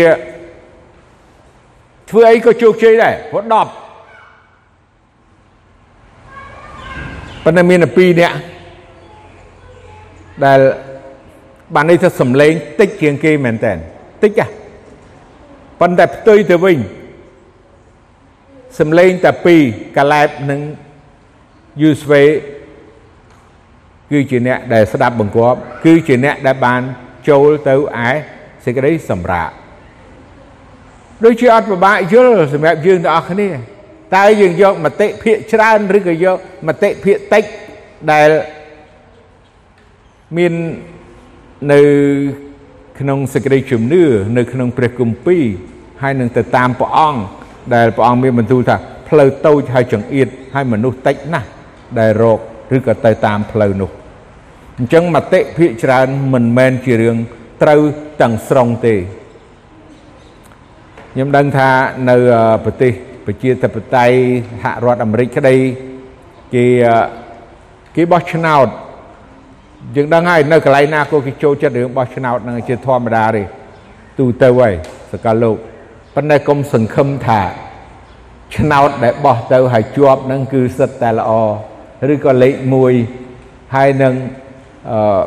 [2.10, 3.52] ធ្វើអីក៏ជោគជ័យដែរព្រោះ10
[7.44, 8.36] ប៉ុន្តែមានតែ2នាក់
[10.46, 10.60] ដែល
[11.74, 13.72] បានន័យថាសំឡេងតិចជាងគេមែនតើ
[14.22, 14.48] តិចហ่ะ
[15.80, 16.78] ប៉ុន្តែផ្ទុយទៅវិញ
[18.78, 19.62] សំឡេងតែពីរ
[19.96, 20.60] កាឡែបនិង
[21.82, 22.22] យូស្វេ
[24.10, 26.80] គឺជាអ្នកដែលស្ដាប់បង្គាប់ គឺជាអ្នកដែលបាន
[27.28, 27.74] ចូលទៅ
[28.06, 28.08] ឯ
[28.64, 29.50] សេចក្តីសម្រាក
[31.24, 33.48] ដូចជាអត់ពិបាកយល់សម្រាប់យើងទាំងអស់គ្នា
[34.16, 37.44] តើយើងយកមតិភាកច្រើនឬក៏យកមតិភាកតិច
[38.12, 38.28] ដែល
[40.36, 40.52] មាន
[41.72, 41.80] នៅ
[43.00, 44.02] ក្នុងសេចក្តីជំនឿ
[44.36, 45.44] នៅក្នុងព្រះគម្ពីរ
[46.02, 47.20] ហើយនឹងទៅតាមព្រះអង្គ
[47.74, 48.76] ដែលព្រះអង្គមានបន្ទូលថា
[49.08, 51.48] ផ្លូវតូចហើយចង្អៀតហើយមនុស្សតិចណាស់
[51.98, 52.38] ដែលរក
[52.76, 53.90] ឬក៏ទៅតាមផ្លូវនោះ
[54.78, 57.16] អញ្ចឹងមតិភាកច្រើនមិនមែនជារឿង
[57.62, 57.80] ត្រូវ
[58.20, 58.94] ទាំងស្រុងទេ
[61.12, 61.70] ខ្ញុំដឹងថា
[62.10, 62.16] នៅ
[62.64, 62.92] ប្រទេស
[63.26, 64.16] ប្រជាធិបតេយ្យ
[64.62, 65.56] សហរដ្ឋអាមេរិកក្តី
[66.54, 66.64] គេ
[67.96, 68.68] គេបោះឆ្នោត
[69.96, 73.42] យើងដឹងហើយនៅកន្លែងណាក៏គេចូលចិត្តរឿងបោះឆ្នោតនឹងជាធម្មតាទេ
[74.18, 74.72] ទូទៅហើយ
[75.12, 75.56] សកលលោក
[76.14, 77.40] ប៉ុន្តែកុំសង្ឃឹមថា
[78.56, 81.32] ឆ្នោតដែលបោះទៅហើយជាប់នឹងគឺសិតតែល្អ
[82.12, 82.54] ឬក៏លេខ
[83.14, 84.14] 1ហើយនឹង
[84.90, 85.22] អឺ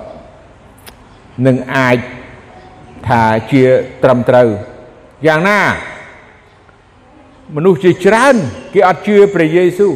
[1.47, 1.97] នឹងអាច
[3.07, 3.63] ថាជា
[4.03, 4.47] ត្រឹមត្រូវ
[5.27, 5.59] យ៉ាងណា
[7.55, 8.35] មនុស្សជាច្រើន
[8.73, 9.93] គេអត់ជឿព្រះយេស៊ូវ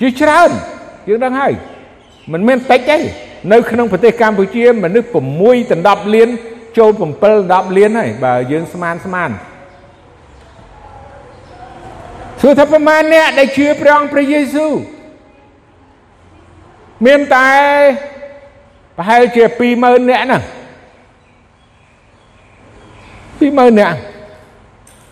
[0.00, 0.50] ជាច្រើន
[1.08, 1.52] យើងដឹងហើយ
[2.32, 2.98] មិនមែនតិចទេ
[3.50, 5.08] នៅក្នុងប្រទេសកម្ពុជាមនុស្ស
[5.46, 6.28] 6ដល់10លាន
[6.78, 9.30] ចូល7 10លានហើយបើយើងស្មានស្មាន
[12.40, 14.72] សួរថាប្រមាណអ្នកដែលជឿព្រះអង្គព្រះយេស៊ូវ
[17.06, 17.48] មានតែ
[18.96, 19.44] ប្រហែលជា
[19.78, 20.38] 20000នាក់ណា
[23.40, 23.96] 20000នាក់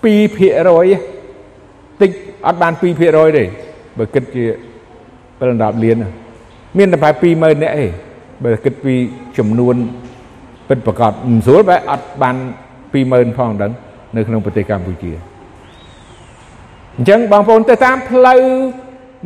[0.02, 2.10] 2%តិច
[2.46, 2.82] អត់បាន2%
[3.38, 3.44] ទេ
[3.98, 4.44] បើគិតជា
[5.38, 5.96] 7 10លាន
[6.78, 7.86] មានតែប្រហែល20000នាក់ទេ
[8.44, 8.94] បើគិតពី
[9.38, 9.76] ចំនួន
[10.68, 12.36] ពិតប្រកបមិនស្រួលបែអត់បាន
[12.86, 13.72] 20000ផងដឹង
[14.16, 15.12] នៅក្នុងប្រទេសកម្ពុជា
[16.96, 18.40] អញ្ចឹងបងប្អូនទៅតាមផ្លូវ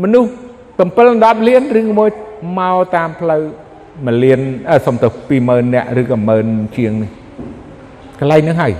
[0.02, 0.30] មនុស្ស
[0.78, 2.10] 7 10លានឬមួយ
[2.58, 3.42] មកតាមផ្លូវ
[3.82, 4.40] 1លាន
[4.86, 5.08] សុំទៅ
[5.42, 7.10] 20000នាក់ឬក៏10000ជាងនេះ
[8.18, 8.72] កន្លែងហ្នឹងហើយ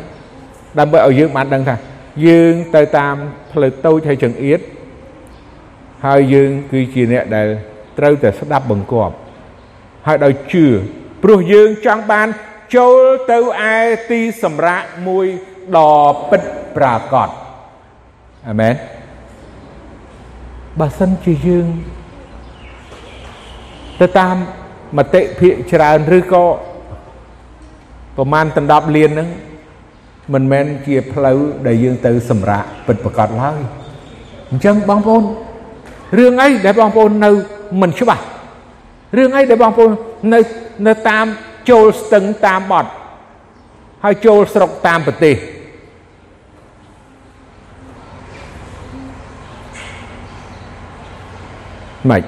[0.79, 1.77] ដើម្បីឲ្យយើងបានដឹងថា
[2.27, 3.15] យើងទៅតាម
[3.53, 4.61] ផ្លូវតូចហើយចង្អៀត
[6.07, 7.49] ហើយយើងគឺជាអ្នកដែល
[7.99, 9.15] ត្រូវតែស្ដាប់បង្គាប់
[10.07, 10.67] ហើយដោយជឿ
[11.23, 12.29] ព្រោះយើងចង់បាន
[12.77, 12.97] ចូល
[13.31, 13.39] ទៅ
[13.73, 13.75] ឯ
[14.11, 15.27] ទីសម្រាកមួយ
[15.77, 15.95] ដ៏
[16.31, 16.43] ពិត
[16.77, 17.29] ប្រាកដ
[18.49, 18.75] អាមែន
[20.81, 21.67] បើសិនជាយើង
[24.01, 24.37] ទៅតាម
[24.99, 26.45] មតិភាកច្រើនឬក៏
[28.17, 29.29] ប្រមាណដណ្ដប់លានហ្នឹង
[30.35, 33.59] មិនមែនជាផ្លូវដែលយើងទៅសម្រាកពិតប្រកបឡើយ
[34.51, 35.25] អញ្ចឹងបងប្អូន
[36.19, 37.31] រឿងអីដែលបងប្អូននៅ
[37.83, 38.25] មិនច្បាស់
[39.17, 39.91] រឿងអីដែលបងប្អូន
[40.33, 40.41] នៅ
[40.87, 41.27] នៅតាម
[41.71, 42.91] ចូលស្ទឹងតាមបត់
[44.05, 45.37] ហើយចូលស្រុកតាមប្រទេស
[52.11, 52.23] ម៉េច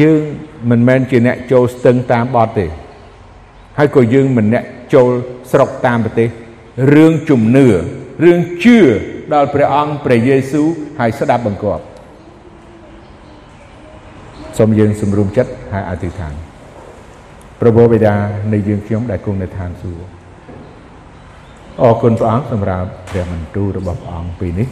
[0.00, 0.20] យើង
[0.70, 2.66] មិនមែនជាអ្នកចូលស្ទឹងតាមបត់ទេ
[3.78, 5.08] ហើយក៏យើងមិនអ្នកចូល
[5.52, 6.28] ស្រុកតាមប្រទេស
[6.94, 7.66] រឿងជំនឿ
[8.24, 8.78] រឿងជឿ
[9.34, 10.68] ដល់ព្រះអង្គព្រះយេស៊ូវ
[10.98, 11.82] ហើយស្ដាប់បង្គាប់
[14.58, 16.34] សូមយើងសម្រុំចិត្តហើយអធិដ្ឋាន
[17.60, 18.14] ព្រះបិតា
[18.52, 20.06] នៃយើងខ្ញុំដែលគង់នៅឋានសួគ៌
[21.82, 24.68] អរគុណព្រះអង្គសម្រាប់ព្រះបន្ទូលរបស់ព្រះអង្គពេលនេះ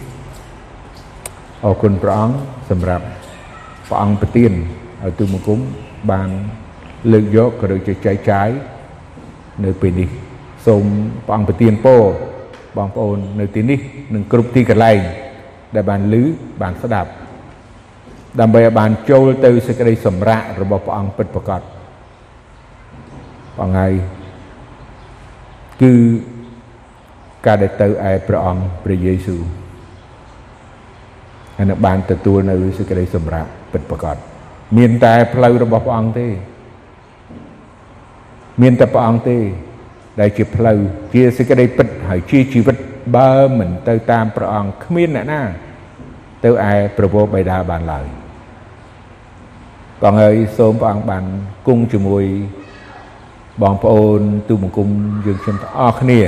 [1.64, 2.36] អរគុណព្រះអង្គ
[2.70, 3.04] សម្រាប់
[3.88, 4.52] ព្រះអង្គប្រទាន
[5.04, 5.60] ឲ្យទូមង្គម
[6.10, 6.28] បាន
[7.12, 8.48] លើកយកក៏ដូចជាចែកចាយ
[9.64, 10.08] នៅពេលនេះ
[10.66, 10.84] សូម
[11.26, 12.02] ព្រះអង្គប្រទានពរ
[12.76, 13.78] បងប្អូននៅទីនេះ
[14.14, 14.98] និងគ្រប់ទីកន្លែង
[15.74, 16.14] ដែលបានឮ
[16.62, 17.10] បានស្ដាប់
[18.40, 21.60] ដើម្បីឲ្យបានចូលទៅសេចក្តីសម្រាករបស់ព្រះអង្គពិតប្រាកដ
[23.58, 23.92] បងហើយ
[25.82, 25.92] គឺ
[27.46, 29.42] ការដែលទៅឯព្រះអង្គព្រះយេស៊ូវ
[31.56, 34.16] ហើយនឹងបានទទួលនៅសេចក្តីសម្រាកពិតប្រាកដ
[34.78, 36.28] មានតែផ្លូវរបស់ព្រះអង្គទេ
[38.62, 39.38] មានតែព្រះអង្គទេ
[40.20, 40.78] ដែលជាផ្លូវ
[41.14, 42.76] ជាសេចក្តីពិតហើយជាជីវិត
[43.16, 45.42] បើមិនទៅតាមព្រះអង្គគ្មានអ្នកណា
[46.44, 48.06] ទៅឯប្រពោបិតាបានឡើយ
[50.02, 51.24] បងហើយសូមព្រះអង្គបាន
[51.66, 52.24] គង់ជាមួយ
[53.62, 54.88] បងប្អូនទូបង្គំ
[55.26, 56.20] យើងខ្ញុំទាំងអស់គ្នា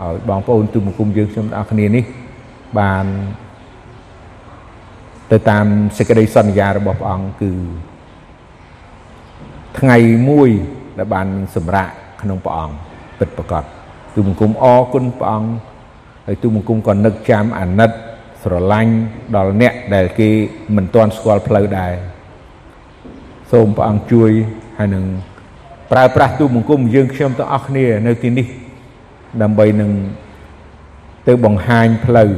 [0.00, 2.04] ហើយបងប្អូនទូបង្គំយើងខ្ញុំទាំងអស់គ្នានេះ
[2.78, 3.04] បាន
[5.32, 5.66] ទៅតាម
[5.98, 7.52] សេចក្តីសន្យារបស់ព្រះអង្គគឺ
[9.78, 9.96] ថ្ងៃ
[10.28, 10.50] មួយ
[10.98, 11.88] ដែលបានសម្រាក
[12.22, 12.74] ក្នុងព្រះអង្គ
[13.18, 13.64] ពិតប្រកប
[14.14, 15.50] ទូបង្គំអរគុណព្រះអង្គ
[16.26, 17.90] ហើយទូបង្គំក៏នឹកចាំអាណិត
[18.42, 18.92] ស្រឡាញ់
[19.36, 20.28] ដល់អ្នកដែលគេ
[20.76, 21.92] មិនទាន់ស្គាល់ផ្លូវដែរ
[23.52, 24.30] សូមព្រះអង្គជួយ
[24.78, 25.04] ហើយនឹង
[25.92, 28.46] ប្រើប្រាស់ទូបង្គំយើងខ្ញុំទាំងអស់គ្នានៅទីនេះ
[29.42, 29.90] ដើម្បីនឹង
[31.28, 32.30] ទៅបង្ហាញផ្លូវ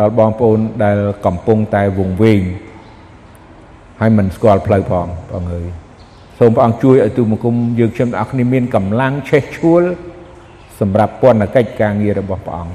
[0.00, 2.40] ដល់បងប្អូនដែលកំពុងតែវង្វេង
[4.00, 5.66] ហើយមិនស្គាល់ផ្លូវផងបងអើយ
[6.38, 9.82] សូមព្រះអង្គជួយឲ្យទូបង្គំយើងខ្ញុំទាំងអស់គ្នាមានកម្លាំងឆេះឆួល
[10.80, 12.74] សម្រាប់ពន្ធកិច្ចការងាររបស់ព្រះអង្គ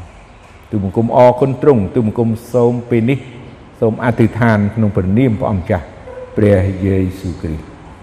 [0.72, 3.20] ទូបង្គំអរគុណទ្រង់ទូបង្គំសូមពេលនេះ
[3.80, 5.86] សូមអធិដ្ឋានក្នុងព្រះនាមព្រះអង្គចាស់
[6.38, 7.67] ព្រះយេស៊ូវគ្រីស្ទ